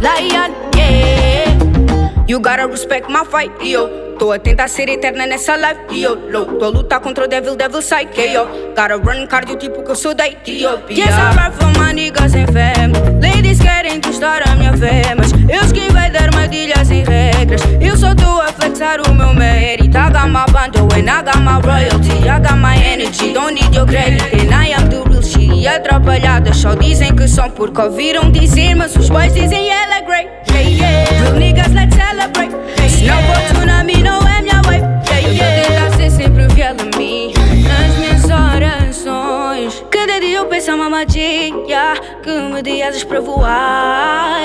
Lion, 0.00 0.52
yeah. 0.76 2.24
You 2.26 2.40
gotta 2.40 2.66
respect 2.66 3.08
my 3.08 3.24
fight, 3.24 3.52
yo. 3.62 3.88
Tô 4.18 4.32
a 4.32 4.38
tentar 4.38 4.68
ser 4.68 4.88
eterna 4.88 5.26
nessa 5.26 5.56
life, 5.56 5.80
yo. 5.90 6.14
Low. 6.30 6.44
Tô 6.58 6.64
a 6.66 6.68
lutar 6.68 7.00
contra 7.00 7.24
o 7.24 7.28
devil, 7.28 7.56
devil 7.56 7.80
psyche, 7.80 8.32
yo. 8.32 8.46
Gotta 8.76 8.96
run 8.96 9.26
cardio 9.26 9.56
tipo 9.56 9.82
que 9.82 9.90
eu 9.90 9.94
sou 9.96 10.14
da 10.14 10.26
Etiópia. 10.26 10.96
Yes, 10.96 11.14
I 11.14 11.36
rap 11.36 11.54
for 11.54 11.68
my 11.78 11.92
niggas 11.92 12.34
and 12.34 12.46
family 12.52 13.20
Ladies 13.20 13.60
querem 13.60 14.00
testar 14.00 14.42
a 14.48 14.56
minha 14.56 14.76
fé 14.76 15.14
Mas 15.16 15.32
eu 15.32 15.60
esquivei 15.62 16.10
de 16.10 16.18
armadilhas 16.18 16.90
e 16.90 17.02
regras. 17.02 17.60
Eu 17.80 17.96
só 17.96 18.14
tô 18.14 18.40
a 18.40 18.48
flexar 18.48 19.00
o 19.00 19.14
meu 19.14 19.32
mérito. 19.34 19.96
I 19.96 20.10
got 20.10 20.28
my 20.28 20.44
bando 20.52 20.88
and 20.94 21.08
I 21.08 21.22
got 21.22 21.40
my 21.40 21.60
royalty. 21.60 22.28
I 22.28 22.40
got 22.40 22.56
my 22.58 22.76
energy, 22.76 23.32
don't 23.32 23.54
need 23.54 23.74
your 23.74 23.86
credit 23.86 24.22
And 24.34 24.52
I 24.52 24.72
am 24.72 24.88
the 24.88 25.03
E 25.26 25.66
atrapalhadas 25.66 26.58
só 26.58 26.74
dizem 26.74 27.14
que 27.16 27.26
são 27.26 27.50
porque 27.50 27.80
ouviram 27.80 28.30
dizer 28.30 28.74
Mas 28.74 28.94
os 28.94 29.08
boys 29.08 29.32
dizem 29.32 29.70
ela 29.70 29.96
é 29.96 30.02
great. 30.02 30.28
Yeah, 30.50 30.68
yeah. 30.68 31.10
Real 31.10 31.34
niggas, 31.34 31.72
let's 31.72 31.96
celebrate. 31.96 32.54
Yeah, 33.02 33.14
Não 33.14 33.34
vou 33.34 33.44
tsunami, 33.54 34.02
não 34.02 34.20
é 34.28 34.42
minha 34.42 34.60
wife 34.66 34.84
yeah, 35.10 35.28
yeah. 35.28 35.60
Eu 35.60 35.68
tentar 35.68 35.96
ser 35.96 36.10
sempre 36.10 36.48
fiel 36.50 36.76
a 36.78 36.98
mim. 36.98 37.32
Nas 37.66 37.96
minhas 37.96 38.24
orações 38.24 39.84
Cada 39.90 40.20
dia 40.20 40.36
eu 40.36 40.46
penso 40.46 40.70
a 40.70 40.76
mamadinha 40.76 41.94
Que 42.22 42.30
me 42.52 42.62
dê 42.62 42.82
asas 42.82 43.04
para 43.04 43.20
voar 43.20 44.43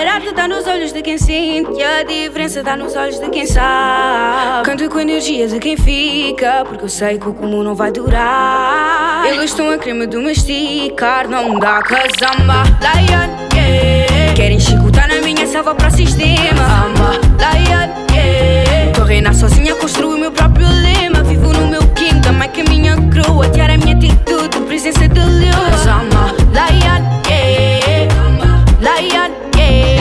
de 1.00 1.04
quem 1.04 1.18
sente 1.18 1.72
E 1.78 1.84
a 1.84 2.04
diferença 2.04 2.64
tá 2.64 2.76
nos 2.76 2.96
olhos 2.96 3.20
de 3.20 3.30
quem 3.30 3.46
sabe. 3.46 4.66
Canto 4.66 4.90
com 4.90 5.00
energia 5.00 5.48
de 5.48 5.60
quem 5.60 5.78
fica 5.78 6.64
Porque 6.66 6.86
eu 6.86 6.90
sei 6.90 7.18
que 7.18 7.28
o 7.28 7.34
comum 7.34 7.64
não 7.64 7.74
vai 7.74 7.92
durar. 7.92 9.26
Eles 9.26 9.52
estão 9.52 9.72
a 9.72 9.78
querer 9.78 9.94
me 9.94 10.06
domesticar 10.06 11.28
Não 11.28 11.58
dá 11.58 11.82
casamba 11.82 12.64
Lion, 12.82 13.30
yeah. 13.56 14.34
Querem 14.36 14.60
chicotar 14.60 15.08
na 15.08 15.22
minha 15.22 15.48
selva 15.48 15.76
para 15.76 15.90
sistema. 15.90 16.86
Ama, 16.86 17.12
Lion, 17.38 17.90
yeah. 18.14 18.92
Tô 18.94 19.04
a 19.04 19.06
reinar 19.06 19.34
sozinha, 19.34 19.76
construo 19.76 20.16
o 20.16 20.18
meu 20.18 20.32
próprio 20.32 20.68
lema. 20.68 21.24
Vivo 21.24 21.54
no 21.54 21.68
meu 21.68 21.86
kingdom, 21.90 22.42
é 22.42 22.48
que 22.48 22.62
a 22.62 22.64
minha 22.66 22.96
crew 23.10 23.38
Odiar 23.38 23.70
a 23.70 23.78
minha 23.78 23.96
atitude, 23.96 24.60
presença 24.68 25.08
de 25.08 25.20
leão 25.20 25.54
Cause 25.72 25.88
I'm 25.88 26.10
a 26.16 26.32
lion, 26.54 27.04
yeah. 27.28 28.08
Lion, 28.82 29.32
yeah 29.58 29.99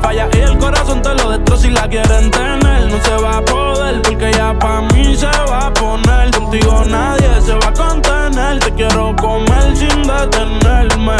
falla 0.00 0.28
y 0.32 0.38
el 0.38 0.58
corazón 0.58 1.02
te 1.02 1.14
lo 1.14 1.30
destroza 1.30 1.62
si 1.62 1.70
la 1.70 1.88
quieren 1.88 2.30
tener. 2.30 2.90
No 2.90 2.98
se 3.02 3.16
va 3.22 3.38
a 3.38 3.44
poder 3.44 4.02
porque 4.02 4.32
ya 4.32 4.58
pa' 4.58 4.82
mí 4.92 5.16
se 5.16 5.26
va 5.26 5.66
a 5.66 5.72
poner. 5.72 6.30
Contigo 6.30 6.84
nadie 6.86 7.40
se 7.40 7.54
va 7.54 7.68
a 7.68 7.72
contener. 7.72 8.58
Te 8.60 8.72
quiero 8.74 9.14
comer 9.16 9.76
sin 9.76 10.02
detenerme. 10.02 11.16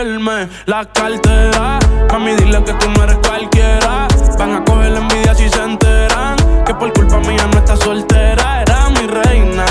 Elme, 0.00 0.48
la 0.66 0.84
cartera. 0.84 1.78
Mami, 2.12 2.34
dile 2.36 2.62
que 2.64 2.72
tú 2.74 2.90
no 2.90 3.04
eres 3.04 3.18
cualquiera. 3.26 4.08
Van 4.38 4.52
a 4.52 4.64
coger 4.64 4.92
la 4.92 5.00
envidia 5.00 5.34
si 5.34 5.48
se 5.48 5.62
enteran. 5.62 6.36
Que 6.64 6.74
por 6.74 6.92
culpa 6.92 7.18
mía 7.20 7.46
no 7.52 7.58
está 7.58 7.76
soltera. 7.76 8.62
Era 8.62 8.88
mi 8.90 9.06
reina. 9.06 9.66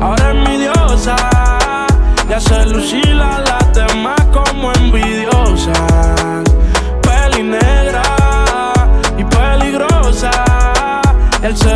Ahora 0.00 0.30
es 0.32 0.48
mi 0.48 0.56
diosa. 0.58 1.16
Ya 2.28 2.40
se 2.40 2.66
lucila 2.66 3.40
la 3.46 3.65
al 11.46 11.56
seducirla 11.56 11.75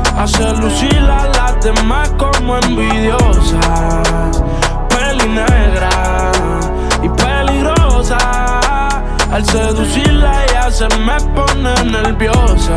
Hace 0.17 0.53
lucir 0.57 0.99
a 1.09 1.27
las 1.27 1.59
demás 1.63 2.09
como 2.17 2.57
envidiosas. 2.57 4.43
Peli 4.89 5.27
negra 5.29 6.31
y 7.01 7.09
peligrosa. 7.09 8.17
Al 9.31 9.45
seducirla 9.45 10.43
ella 10.45 10.69
se 10.69 10.87
me 10.99 11.17
pone 11.33 11.73
nerviosa. 11.85 12.75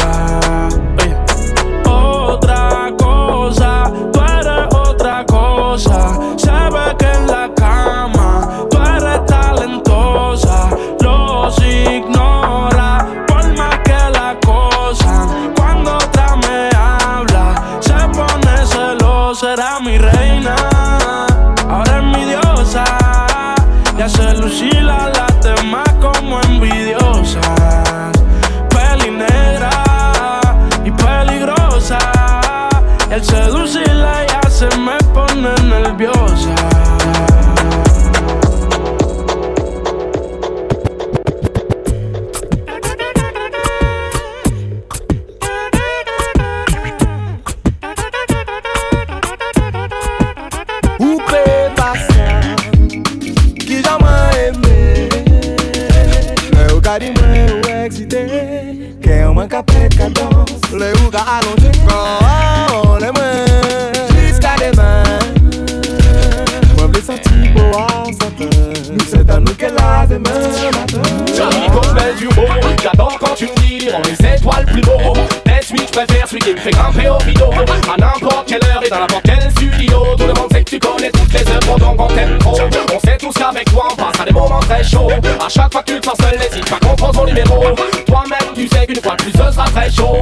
Otra 1.87 2.93
cosa, 2.99 3.91
tú 4.12 4.20
eres 4.22 4.74
otra 4.74 5.24
cosa. 5.26 6.18
Se 6.37 6.51
que 6.99 7.11
en 7.11 7.26
la 7.26 7.51
cama 7.55 8.49
tú 8.70 8.78
eres 8.78 9.26
talentosa. 9.26 10.70
Los 11.01 11.59
ignora 11.59 12.94
Y 24.45 24.47
hace 24.47 24.61
lucir 24.61 24.91
a 24.91 25.09
las 25.09 25.43
demás 25.43 25.89
como 26.03 26.39
envidiosas. 26.43 28.13
Peli 28.69 29.11
negra 29.11 29.71
y 30.85 30.91
peligrosa. 30.91 31.99
Al 33.11 33.25
seducirla 33.25 34.27
ya 34.27 34.51
se 34.51 34.67
me 34.77 34.99
pone 35.15 35.49
nerviosa. 35.63 36.55
J'adore 72.85 73.16
quand 73.18 73.35
tu 73.35 73.47
me 73.47 73.55
dis 73.62 73.89
les 73.89 74.35
étoiles 74.37 74.66
plus 74.66 74.82
beau 74.82 75.14
celui 75.62 75.80
que 75.80 75.87
je 75.87 75.93
préfère 75.93 76.28
Celui 76.28 76.43
qui 76.43 76.51
me 76.53 76.59
fait 76.59 76.70
grimper 76.70 77.09
au 77.09 77.16
rideau. 77.16 77.51
À 77.51 77.97
n'importe 77.99 78.47
quelle 78.47 78.64
heure 78.64 78.82
et 78.85 78.91
dans 78.91 79.01
n'importe 79.01 79.24
quel 79.24 79.51
studio 79.53 79.99
Tout 80.18 80.26
le 80.26 80.35
monde 80.35 80.53
sait 80.53 80.62
que 80.62 80.70
tu 80.70 80.78
connais 80.78 81.11
toutes 81.11 81.32
les 81.32 81.49
œuvres 81.51 81.78
Donc 81.78 81.99
on 81.99 82.07
t'aime 82.09 82.39
trop. 82.39 82.59
On 82.95 83.01
sait 83.01 83.16
tous 83.16 83.32
qu'avec 83.32 83.64
toi 83.70 83.89
on 83.91 83.97
passe 83.97 84.20
à 84.20 84.24
des 84.26 84.32
moments 84.32 84.61
très 84.61 84.85
chauds. 84.85 85.09
À 85.11 85.49
chaque 85.49 85.72
fois 85.72 85.82
que 85.82 85.93
tu 85.93 86.01
te 86.01 86.07
sens 86.07 86.18
seul 86.20 86.39
N'hésite 86.39 86.68
pas 86.68 86.78
qu'on 86.87 86.95
prend 86.95 87.12
ton 87.12 87.24
numéro. 87.24 87.74
Toi-même 88.07 88.55
tu 88.55 88.68
sais 88.68 88.87
qu'une 88.87 89.01
fois 89.01 89.16
de 89.16 89.22
plus 89.22 89.32
ce 89.32 89.51
sera 89.51 89.64
très 89.64 89.91
chaud 89.91 90.18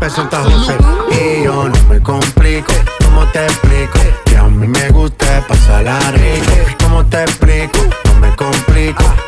Les 0.00 0.12
presenta 0.12 0.44
José. 0.44 0.76
Y 1.10 1.44
yo 1.44 1.68
no 1.68 1.84
me 1.88 2.00
complico, 2.00 2.72
¿cómo 3.04 3.26
te 3.32 3.44
explico? 3.44 3.98
Que 4.26 4.36
a 4.36 4.44
mí 4.44 4.68
me 4.68 4.88
gusta 4.90 5.44
pasarla 5.48 5.98
rico. 6.12 6.52
¿Cómo 6.84 7.04
te 7.06 7.22
explico? 7.24 7.80
No 8.04 8.14
me 8.20 8.36
complico. 8.36 9.27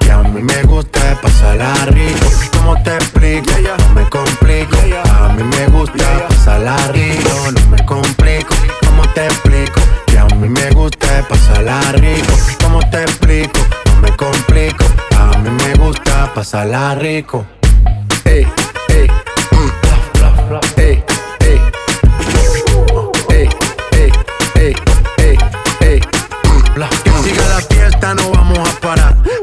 A 0.21 0.23
mí 0.23 0.43
me 0.43 0.61
gusta 0.63 1.19
pasarla 1.19 1.73
rico. 1.87 2.27
¿Cómo 2.53 2.83
te 2.83 2.93
explico? 2.93 3.51
No 3.79 3.89
me 3.95 4.07
complico. 4.07 4.77
A 5.09 5.29
mí 5.29 5.41
me 5.41 5.65
gusta 5.65 6.27
pasarla 6.29 6.77
rico. 6.89 7.31
No 7.51 7.67
me 7.69 7.85
complico. 7.87 8.53
¿Cómo 8.85 9.01
te 9.13 9.25
explico? 9.25 9.81
Que 10.05 10.19
a 10.19 10.25
mí 10.25 10.47
me 10.47 10.69
gusta 10.69 11.25
pasarla 11.27 11.81
rico. 11.93 12.33
¿Cómo 12.61 12.79
te 12.91 13.01
explico? 13.01 13.59
No 13.95 14.01
me 14.01 14.15
complico. 14.15 14.85
A 15.17 15.37
mí 15.39 15.49
me 15.49 15.73
gusta 15.83 16.31
pasarla 16.35 16.93
rico. 16.93 17.43
Ey, 18.23 18.45
ey, 18.89 19.07
mm, 19.51 19.71
ey, 20.77 21.03
ey. 21.39 21.61
Ey, 23.29 23.49
ey, 23.93 24.11
ey, 24.55 24.75
ey, 25.17 25.37
ey. 25.81 27.10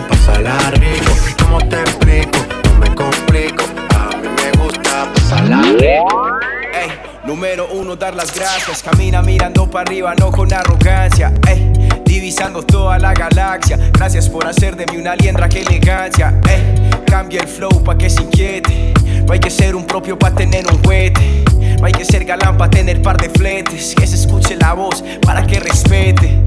pasarla 0.00 0.58
rico. 0.72 1.12
¿Cómo 1.42 1.58
te 1.68 1.80
explico? 1.80 2.38
No 2.64 2.78
me 2.78 2.94
complico. 2.94 3.64
A 3.94 4.16
mí 4.16 4.28
me 4.28 4.62
gusta 4.62 5.12
pasarla 5.14 5.62
rico. 5.62 6.28
Ey, 6.72 6.90
número 7.24 7.68
uno, 7.72 7.96
dar 7.96 8.14
las 8.14 8.34
gracias. 8.34 8.82
Camina 8.82 9.22
mirando 9.22 9.70
para 9.70 9.82
arriba, 9.82 10.14
no 10.14 10.30
con 10.30 10.52
arrogancia. 10.52 11.32
Ey, 11.46 11.72
divisando 12.04 12.62
toda 12.62 12.98
la 12.98 13.12
galaxia. 13.12 13.78
Gracias 13.92 14.28
por 14.28 14.46
hacer 14.46 14.76
de 14.76 14.86
mí 14.86 14.96
una 14.98 15.14
liendra, 15.14 15.48
que 15.48 15.60
elegancia. 15.60 16.40
Ey, 16.48 16.90
cambia 17.06 17.40
el 17.40 17.48
flow 17.48 17.84
pa' 17.84 17.98
que 17.98 18.08
se 18.08 18.22
inquiete. 18.22 18.94
No 19.26 19.32
hay 19.32 19.40
que 19.40 19.50
ser 19.50 19.76
un 19.76 19.86
propio 19.86 20.18
pa' 20.18 20.30
tener 20.30 20.66
un 20.66 20.82
juguete. 20.82 21.44
No 21.78 21.86
hay 21.86 21.92
que 21.92 22.04
ser 22.04 22.24
galán 22.24 22.56
para 22.56 22.70
tener 22.70 23.02
par 23.02 23.16
de 23.16 23.28
fletes. 23.28 23.94
Que 23.94 24.06
se 24.06 24.14
escuche 24.14 24.56
la 24.56 24.72
voz 24.72 25.04
para 25.20 25.46
que 25.46 25.60
respete. 25.60 26.42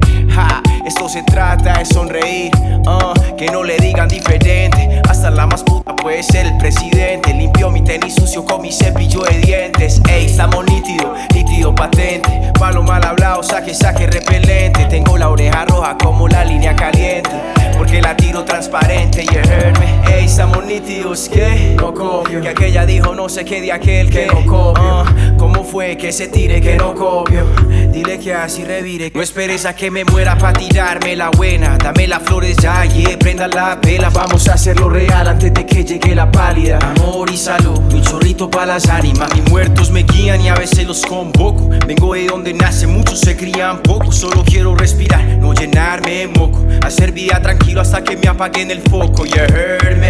Esto 0.84 1.08
se 1.08 1.22
trata 1.22 1.78
de 1.78 1.86
sonreír, 1.86 2.50
ah, 2.86 3.14
que 3.38 3.46
no 3.46 3.64
le 3.64 3.78
digan 3.78 4.06
diferente. 4.06 5.00
Hasta 5.08 5.30
la 5.30 5.46
más 5.46 5.62
puta 5.62 5.96
puede 5.96 6.22
ser 6.22 6.46
el 6.46 6.58
presidente. 6.58 7.32
Limpió 7.32 7.70
mi 7.70 7.82
tenis 7.82 8.14
sucio 8.14 8.44
con 8.44 8.60
mi 8.60 8.70
cepillo 8.70 9.22
de 9.22 9.38
dientes. 9.38 10.00
Ey, 10.08 10.26
estamos 10.26 10.64
nítido, 10.66 11.14
nítido 11.34 11.74
patente. 11.74 12.52
Palo 12.58 12.82
mal 12.82 13.04
hablado, 13.04 13.42
saque, 13.42 13.74
saque 13.74 14.06
repelente. 14.06 14.84
Tengo 14.90 15.16
la 15.16 15.30
oreja 15.30 15.64
roja 15.64 15.96
como 15.96 16.28
la 16.28 16.44
línea 16.44 16.76
caliente. 16.76 17.30
Porque 17.76 18.00
la 18.00 18.16
tiro 18.16 18.44
transparente, 18.44 19.24
you 19.24 19.38
heard 19.38 19.78
me. 19.78 20.14
Ey, 20.14 20.24
estamos 20.24 20.64
nítidos, 20.64 21.28
que 21.28 21.74
no 21.76 21.92
copio. 21.92 22.40
Que 22.40 22.48
aquella 22.48 22.86
dijo 22.86 23.14
no 23.14 23.28
sé 23.28 23.44
qué 23.44 23.60
de 23.60 23.72
aquel 23.72 24.10
que 24.10 24.26
no 24.26 24.44
copio. 24.46 24.82
Ah, 24.82 25.04
¿Cómo 25.36 25.64
fue 25.64 25.96
que 25.96 26.12
se 26.12 26.28
tire 26.28 26.60
que 26.60 26.76
no 26.76 26.94
copio? 26.94 27.44
Dile 27.92 28.18
que 28.18 28.34
así 28.34 28.64
revire. 28.64 29.10
No 29.14 29.22
esperes 29.22 29.66
a 29.66 29.74
que 29.74 29.90
me 29.90 30.04
muera 30.04 30.36
pa' 30.36 30.52
tirarme 30.52 31.16
la 31.16 31.30
buena. 31.30 31.76
Dame 31.76 32.06
las 32.06 32.22
flores 32.22 32.56
ya, 32.56 32.84
yeah, 32.84 33.18
prenda 33.18 33.48
la 33.48 33.76
vela. 33.76 34.10
Vamos 34.10 34.48
a 34.48 34.54
hacerlo 34.54 34.88
real 34.88 35.28
antes 35.28 35.52
de 35.52 35.66
que 35.66 35.84
llegue 35.84 36.14
la 36.14 36.30
pálida. 36.30 36.78
Amor 36.78 37.30
y 37.30 37.36
salud, 37.36 37.78
un 37.92 38.02
chorrito 38.02 38.50
pa' 38.50 38.66
las 38.66 38.88
ánimas. 38.88 39.34
Mis 39.34 39.50
muertos 39.50 39.90
me 39.90 40.02
guían 40.02 40.40
y 40.40 40.48
a 40.48 40.54
veces 40.54 40.86
los 40.86 41.04
convoco. 41.04 41.68
Vengo 41.86 42.14
de 42.14 42.26
donde 42.26 42.54
nace, 42.54 42.86
muchos 42.86 43.20
se 43.20 43.36
crían 43.36 43.82
poco. 43.82 44.12
Solo 44.12 44.44
quiero 44.44 44.74
respirar, 44.74 45.24
no 45.38 45.52
llenarme 45.52 46.10
de 46.10 46.28
moco. 46.28 46.64
Hacer 46.82 47.12
vida 47.12 47.40
tranquilo 47.66 47.80
hasta 47.80 48.04
que 48.04 48.16
me 48.16 48.28
apaguen 48.28 48.70
el 48.70 48.80
foco. 48.82 49.24
You 49.24 49.42
heard 49.42 49.98
me. 49.98 50.08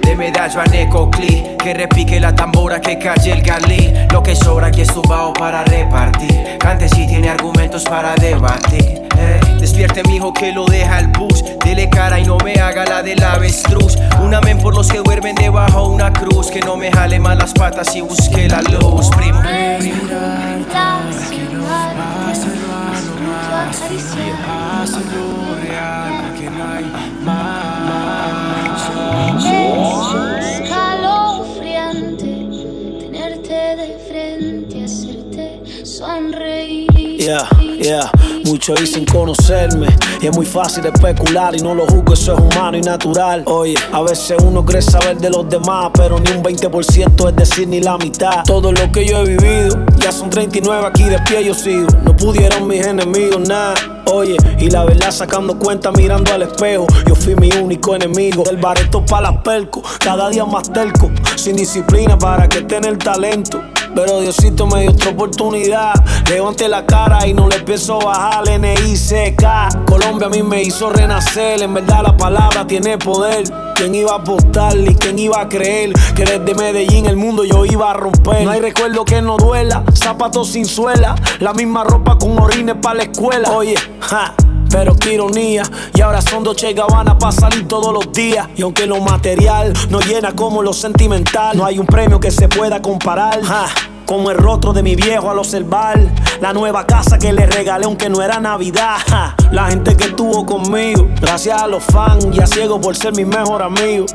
De 0.00 0.16
medallo 0.16 0.60
a 0.60 0.64
Necoclí, 0.64 1.56
que 1.58 1.74
repique 1.74 2.18
la 2.18 2.34
tambora, 2.34 2.80
que 2.80 2.98
calle 2.98 3.32
el 3.32 3.42
galí. 3.42 3.92
Lo 4.12 4.22
que 4.22 4.34
sobra 4.34 4.68
aquí 4.68 4.80
es 4.80 4.88
tumbado 4.88 5.32
para 5.34 5.62
repartir. 5.64 6.56
Cante 6.58 6.88
si 6.88 7.06
tiene 7.06 7.28
argumentos 7.28 7.84
para 7.84 8.14
debatir. 8.14 9.02
Despierte 9.58 10.02
mi 10.04 10.16
hijo 10.16 10.32
que 10.32 10.52
lo 10.52 10.64
deja 10.66 11.00
el 11.00 11.08
bus. 11.08 11.44
Dele 11.64 11.90
cara 11.90 12.18
y 12.18 12.24
no 12.24 12.38
me 12.38 12.54
haga 12.54 12.84
la 12.86 13.02
del 13.02 13.22
avestruz. 13.22 13.98
Un 14.22 14.34
amén 14.34 14.58
por 14.58 14.74
los 14.74 14.88
que 14.88 14.98
duermen 14.98 15.34
debajo 15.34 15.88
una 15.88 16.12
cruz. 16.12 16.50
Que 16.50 16.60
no 16.60 16.76
me 16.76 16.90
jale 16.90 17.18
más 17.18 17.36
las 17.36 17.52
patas 17.52 17.94
y 17.94 18.00
busque 18.00 18.48
la 18.48 18.62
luz, 18.62 19.10
primo. 19.10 19.42
Es 29.38 30.60
escalofriante 30.60 32.46
tenerte 33.00 33.76
de 33.76 33.98
frente, 34.08 34.84
hacerte 34.84 35.62
sonreír. 35.84 36.86
Yeah, 37.18 37.48
yeah, 37.78 38.10
muchos 38.44 38.80
dicen 38.80 39.04
conocerme 39.04 39.88
y 40.20 40.26
es 40.26 40.36
muy 40.36 40.46
fácil 40.46 40.86
especular 40.86 41.56
y 41.56 41.58
no 41.60 41.74
lo 41.74 41.86
juzgo, 41.86 42.14
eso 42.14 42.34
es 42.34 42.40
humano 42.40 42.76
y 42.76 42.82
natural. 42.82 43.42
Oye, 43.46 43.74
a 43.92 44.02
veces 44.02 44.36
uno 44.42 44.64
cree 44.64 44.82
saber 44.82 45.18
de 45.18 45.30
los 45.30 45.48
demás, 45.48 45.90
pero 45.94 46.18
ni 46.20 46.30
un 46.30 46.42
20% 46.42 47.28
es 47.28 47.36
decir 47.36 47.68
ni 47.68 47.80
la 47.80 47.98
mitad. 47.98 48.44
Todo 48.44 48.72
lo 48.72 48.92
que 48.92 49.04
yo 49.04 49.18
he 49.18 49.36
vivido, 49.36 49.84
ya 49.98 50.12
son 50.12 50.30
39 50.30 50.86
aquí 50.86 51.04
de 51.04 51.18
pie 51.20 51.44
yo 51.44 51.54
sigo. 51.54 51.88
No 52.04 52.16
pudieron 52.16 52.66
mis 52.68 52.86
enemigos 52.86 53.40
nada. 53.48 53.95
Oye, 54.12 54.36
y 54.58 54.70
la 54.70 54.84
verdad 54.84 55.10
sacando 55.10 55.58
cuenta 55.58 55.90
mirando 55.90 56.32
al 56.32 56.42
espejo, 56.42 56.86
yo 57.06 57.14
fui 57.14 57.34
mi 57.34 57.50
único 57.52 57.94
enemigo. 57.94 58.44
Del 58.44 58.58
bareto 58.58 59.04
para 59.04 59.30
las 59.30 59.42
perco, 59.42 59.82
cada 60.02 60.28
día 60.28 60.44
más 60.44 60.72
terco, 60.72 61.10
sin 61.36 61.56
disciplina 61.56 62.16
para 62.16 62.48
que 62.48 62.62
tener 62.62 62.98
talento. 62.98 63.60
Pero 63.94 64.20
Diosito 64.20 64.66
me 64.66 64.82
dio 64.82 64.90
otra 64.90 65.10
oportunidad. 65.10 65.94
Levante 66.28 66.68
la 66.68 66.84
cara 66.84 67.26
y 67.26 67.32
no 67.32 67.48
le 67.48 67.60
pienso 67.60 67.98
bajar. 67.98 68.44
NICK. 68.46 69.86
Colombia 69.86 70.26
a 70.26 70.30
mí 70.30 70.42
me 70.42 70.62
hizo 70.62 70.90
renacer. 70.90 71.62
En 71.62 71.72
verdad 71.72 72.02
la 72.02 72.16
palabra 72.16 72.66
tiene 72.66 72.98
poder. 72.98 73.44
¿Quién 73.74 73.94
iba 73.94 74.12
a 74.12 74.16
apostar 74.16 74.76
y 74.76 74.94
quién 74.94 75.18
iba 75.18 75.40
a 75.40 75.48
creer 75.48 75.92
que 76.14 76.24
desde 76.24 76.54
Medellín 76.54 77.04
el 77.06 77.16
mundo 77.16 77.44
yo 77.44 77.66
iba 77.66 77.90
a 77.90 77.94
romper? 77.94 78.42
No 78.42 78.50
hay 78.50 78.60
recuerdo 78.60 79.04
que 79.04 79.20
no 79.20 79.36
duela, 79.36 79.84
zapatos 79.92 80.48
sin 80.48 80.64
suela, 80.64 81.14
la 81.40 81.52
misma 81.52 81.84
ropa 81.84 82.16
con 82.16 82.38
orines 82.38 82.76
para 82.80 82.96
la 82.96 83.02
escuela. 83.02 83.50
Oye, 83.52 83.74
Pero 84.70 84.94
qué 84.96 85.14
ironía, 85.14 85.62
y 85.94 86.00
ahora 86.00 86.20
son 86.20 86.42
Dolce 86.42 86.72
Gabbana 86.72 87.18
para 87.18 87.32
salir 87.32 87.66
todos 87.66 87.92
los 87.92 88.12
días. 88.12 88.48
Y 88.56 88.62
aunque 88.62 88.86
lo 88.86 89.00
material 89.00 89.72
no 89.90 90.00
llena 90.00 90.32
como 90.32 90.62
lo 90.62 90.72
sentimental, 90.72 91.56
no 91.56 91.64
hay 91.64 91.78
un 91.78 91.86
premio 91.86 92.20
que 92.20 92.30
se 92.30 92.48
pueda 92.48 92.82
comparar. 92.82 93.42
Ja, 93.42 93.66
como 94.06 94.30
el 94.30 94.38
rostro 94.38 94.72
de 94.72 94.82
mi 94.82 94.94
viejo 94.94 95.30
al 95.30 95.38
observar 95.38 95.98
la 96.40 96.52
nueva 96.52 96.86
casa 96.86 97.18
que 97.18 97.32
le 97.32 97.46
regalé 97.46 97.86
aunque 97.86 98.08
no 98.08 98.22
era 98.22 98.40
Navidad. 98.40 98.98
La 99.50 99.66
gente 99.66 99.96
que 99.96 100.04
estuvo 100.04 100.46
conmigo, 100.46 101.08
gracias 101.20 101.60
a 101.60 101.66
los 101.66 101.82
fans 101.84 102.26
y 102.32 102.40
a 102.40 102.46
ciego 102.46 102.80
por 102.80 102.96
ser 102.96 103.14
mi 103.14 103.24
mejor 103.24 103.62
amigo. 103.62 104.06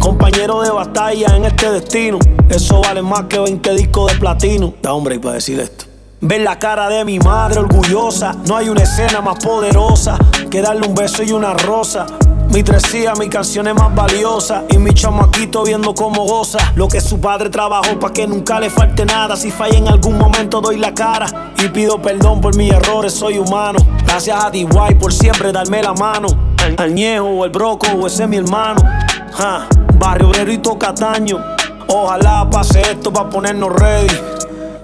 Compañero 0.00 0.62
de 0.62 0.70
batalla 0.70 1.36
en 1.36 1.44
este 1.44 1.70
destino, 1.70 2.18
eso 2.48 2.80
vale 2.80 3.02
más 3.02 3.24
que 3.24 3.38
20 3.38 3.74
discos 3.74 4.12
de 4.12 4.18
platino. 4.18 4.74
Da 4.82 4.92
hombre 4.92 5.16
y 5.16 5.18
para 5.18 5.34
decir 5.34 5.58
esto. 5.60 5.87
Ver 6.20 6.40
la 6.40 6.58
cara 6.58 6.88
de 6.88 7.04
mi 7.04 7.20
madre 7.20 7.60
orgullosa. 7.60 8.34
No 8.48 8.56
hay 8.56 8.68
una 8.68 8.82
escena 8.82 9.20
más 9.20 9.38
poderosa 9.38 10.18
que 10.50 10.60
darle 10.60 10.88
un 10.88 10.94
beso 10.94 11.22
y 11.22 11.30
una 11.30 11.54
rosa. 11.54 12.06
Mi 12.50 12.64
tresía, 12.64 13.12
mi 13.14 13.28
canción 13.28 13.68
es 13.68 13.74
más 13.76 13.94
valiosa. 13.94 14.64
Y 14.68 14.78
mi 14.78 14.92
chamaquito 14.92 15.62
viendo 15.62 15.94
cómo 15.94 16.24
goza. 16.24 16.58
Lo 16.74 16.88
que 16.88 17.00
su 17.00 17.20
padre 17.20 17.50
trabajó 17.50 18.00
para 18.00 18.12
que 18.12 18.26
nunca 18.26 18.58
le 18.58 18.68
falte 18.68 19.04
nada. 19.04 19.36
Si 19.36 19.52
falla 19.52 19.78
en 19.78 19.86
algún 19.86 20.18
momento, 20.18 20.60
doy 20.60 20.78
la 20.78 20.92
cara. 20.92 21.52
Y 21.56 21.68
pido 21.68 22.02
perdón 22.02 22.40
por 22.40 22.56
mis 22.56 22.72
errores, 22.72 23.12
soy 23.14 23.38
humano. 23.38 23.78
Gracias 24.04 24.44
a 24.44 24.50
DY 24.50 24.96
por 24.98 25.12
siempre 25.12 25.52
darme 25.52 25.84
la 25.84 25.94
mano. 25.94 26.26
Al 26.78 26.94
Ñejo 26.96 27.26
o 27.26 27.44
el 27.44 27.52
Broco 27.52 27.86
o 27.96 28.08
ese 28.08 28.24
es 28.24 28.28
mi 28.28 28.38
hermano. 28.38 28.80
Ja, 29.34 29.68
Barrio 30.00 30.30
Obrero 30.30 30.50
y 30.50 30.58
Tocataño. 30.58 31.38
Ojalá 31.86 32.48
pase 32.50 32.82
esto 32.82 33.12
para 33.12 33.30
ponernos 33.30 33.72
ready 33.72 34.37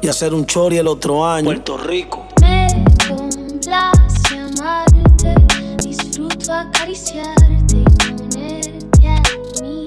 y 0.05 0.09
hacer 0.09 0.35
un 0.35 0.45
chori 0.45 0.77
el 0.77 0.87
otro 0.87 1.27
año. 1.27 1.47
Puerto 1.47 1.79
Rico. 1.79 2.27
Me 2.43 2.67
complace 3.09 4.39
amarte, 4.39 5.35
disfruto 5.83 6.53
acariciarte 6.53 7.75
y 7.75 7.85
ponerte 7.85 9.09
a 9.09 9.23
mí. 9.63 9.83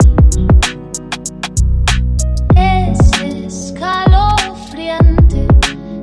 Es 2.55 2.97
escalofriante 3.45 5.45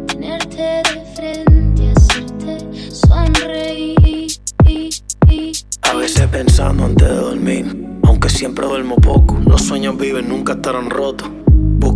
tenerte 0.06 0.62
de 0.62 1.04
frente, 1.16 1.90
hacerte 1.96 2.94
sonreír. 2.94 4.30
A 5.82 5.94
veces 5.94 6.28
pensando 6.28 6.84
antes 6.84 7.08
de 7.08 7.16
dormir, 7.16 7.98
aunque 8.04 8.28
siempre 8.28 8.64
duermo 8.64 8.94
poco, 8.94 9.40
los 9.44 9.62
sueños 9.62 9.96
viven, 9.96 10.28
nunca 10.28 10.52
estarán 10.52 10.88
rotos. 10.88 11.28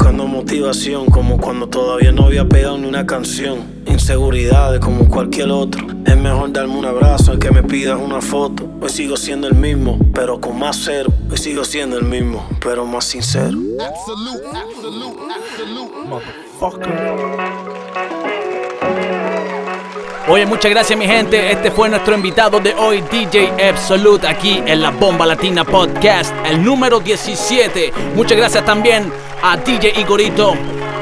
Buscando 0.01 0.29
motivación 0.29 1.07
como 1.07 1.39
cuando 1.39 1.69
todavía 1.69 2.13
no 2.13 2.27
había 2.27 2.49
pegado 2.49 2.79
ni 2.79 2.87
una 2.87 3.05
canción. 3.05 3.83
Inseguridades 3.85 4.79
como 4.79 5.09
cualquier 5.09 5.51
otro. 5.51 5.85
Es 6.07 6.17
mejor 6.17 6.53
darme 6.53 6.77
un 6.77 6.85
abrazo 6.85 7.33
al 7.33 7.41
que 7.41 7.51
me 7.51 7.65
pidas 7.65 8.01
una 8.01 8.21
foto. 8.21 8.71
Hoy 8.81 8.91
sigo 8.91 9.17
siendo 9.17 9.49
el 9.49 9.57
mismo, 9.57 9.99
pero 10.15 10.41
con 10.41 10.57
más 10.57 10.81
cero. 10.85 11.13
Hoy 11.29 11.37
sigo 11.37 11.65
siendo 11.65 11.99
el 11.99 12.05
mismo, 12.05 12.49
pero 12.61 12.87
más 12.87 13.07
sincero. 13.07 13.59
Oye, 20.31 20.45
muchas 20.45 20.71
gracias 20.71 20.99
mi 20.99 21.07
gente. 21.07 21.51
Este 21.51 21.71
fue 21.71 21.89
nuestro 21.89 22.15
invitado 22.15 22.61
de 22.61 22.75
hoy, 22.75 23.03
DJ 23.11 23.51
Absolute, 23.71 24.27
aquí 24.27 24.63
en 24.67 24.83
la 24.83 24.91
Bomba 24.91 25.25
Latina 25.25 25.65
Podcast, 25.65 26.35
el 26.45 26.63
número 26.63 27.01
17. 27.01 27.95
Muchas 28.15 28.37
gracias 28.37 28.63
también 28.63 29.11
a 29.43 29.57
DJ 29.57 29.99
Igorito 29.99 30.55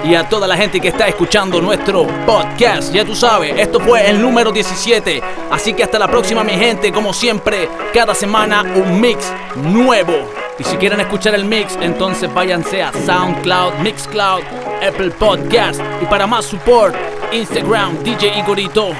y 0.04 0.14
a 0.14 0.28
toda 0.28 0.46
la 0.46 0.56
gente 0.56 0.80
que 0.80 0.88
está 0.88 1.08
escuchando 1.08 1.60
nuestro 1.60 2.06
podcast. 2.24 2.92
Ya 2.92 3.04
tú 3.04 3.16
sabes, 3.16 3.52
esto 3.58 3.80
fue 3.80 4.08
el 4.08 4.22
número 4.22 4.52
17. 4.52 5.20
Así 5.50 5.74
que 5.74 5.82
hasta 5.82 5.98
la 5.98 6.06
próxima 6.06 6.44
mi 6.44 6.52
gente. 6.52 6.92
Como 6.92 7.12
siempre, 7.12 7.68
cada 7.92 8.14
semana 8.14 8.62
un 8.62 9.00
mix 9.00 9.32
nuevo. 9.56 10.30
Y 10.56 10.62
si 10.62 10.76
quieren 10.76 11.00
escuchar 11.00 11.34
el 11.34 11.44
mix, 11.44 11.76
entonces 11.80 12.32
váyanse 12.32 12.80
a 12.80 12.92
SoundCloud, 12.92 13.74
Mixcloud, 13.80 14.42
Apple 14.86 15.10
Podcast. 15.10 15.80
Y 16.00 16.06
para 16.06 16.28
más 16.28 16.44
support, 16.44 16.94
Instagram, 17.32 18.02
DJ 18.04 18.38
Igorito, 18.38 18.92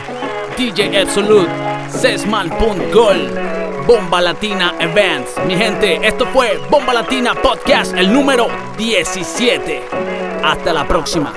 DJ 0.56 0.96
Absolute, 0.96 1.50
Sesman.gol, 1.90 3.30
Bomba 3.86 4.22
Latina 4.22 4.74
Events. 4.80 5.34
Mi 5.46 5.54
gente, 5.54 6.00
esto 6.06 6.24
fue 6.26 6.58
Bomba 6.70 6.94
Latina 6.94 7.34
Podcast, 7.34 7.94
el 7.94 8.10
número 8.10 8.48
17. 8.78 9.82
Hasta 10.42 10.72
la 10.72 10.88
próxima. 10.88 11.32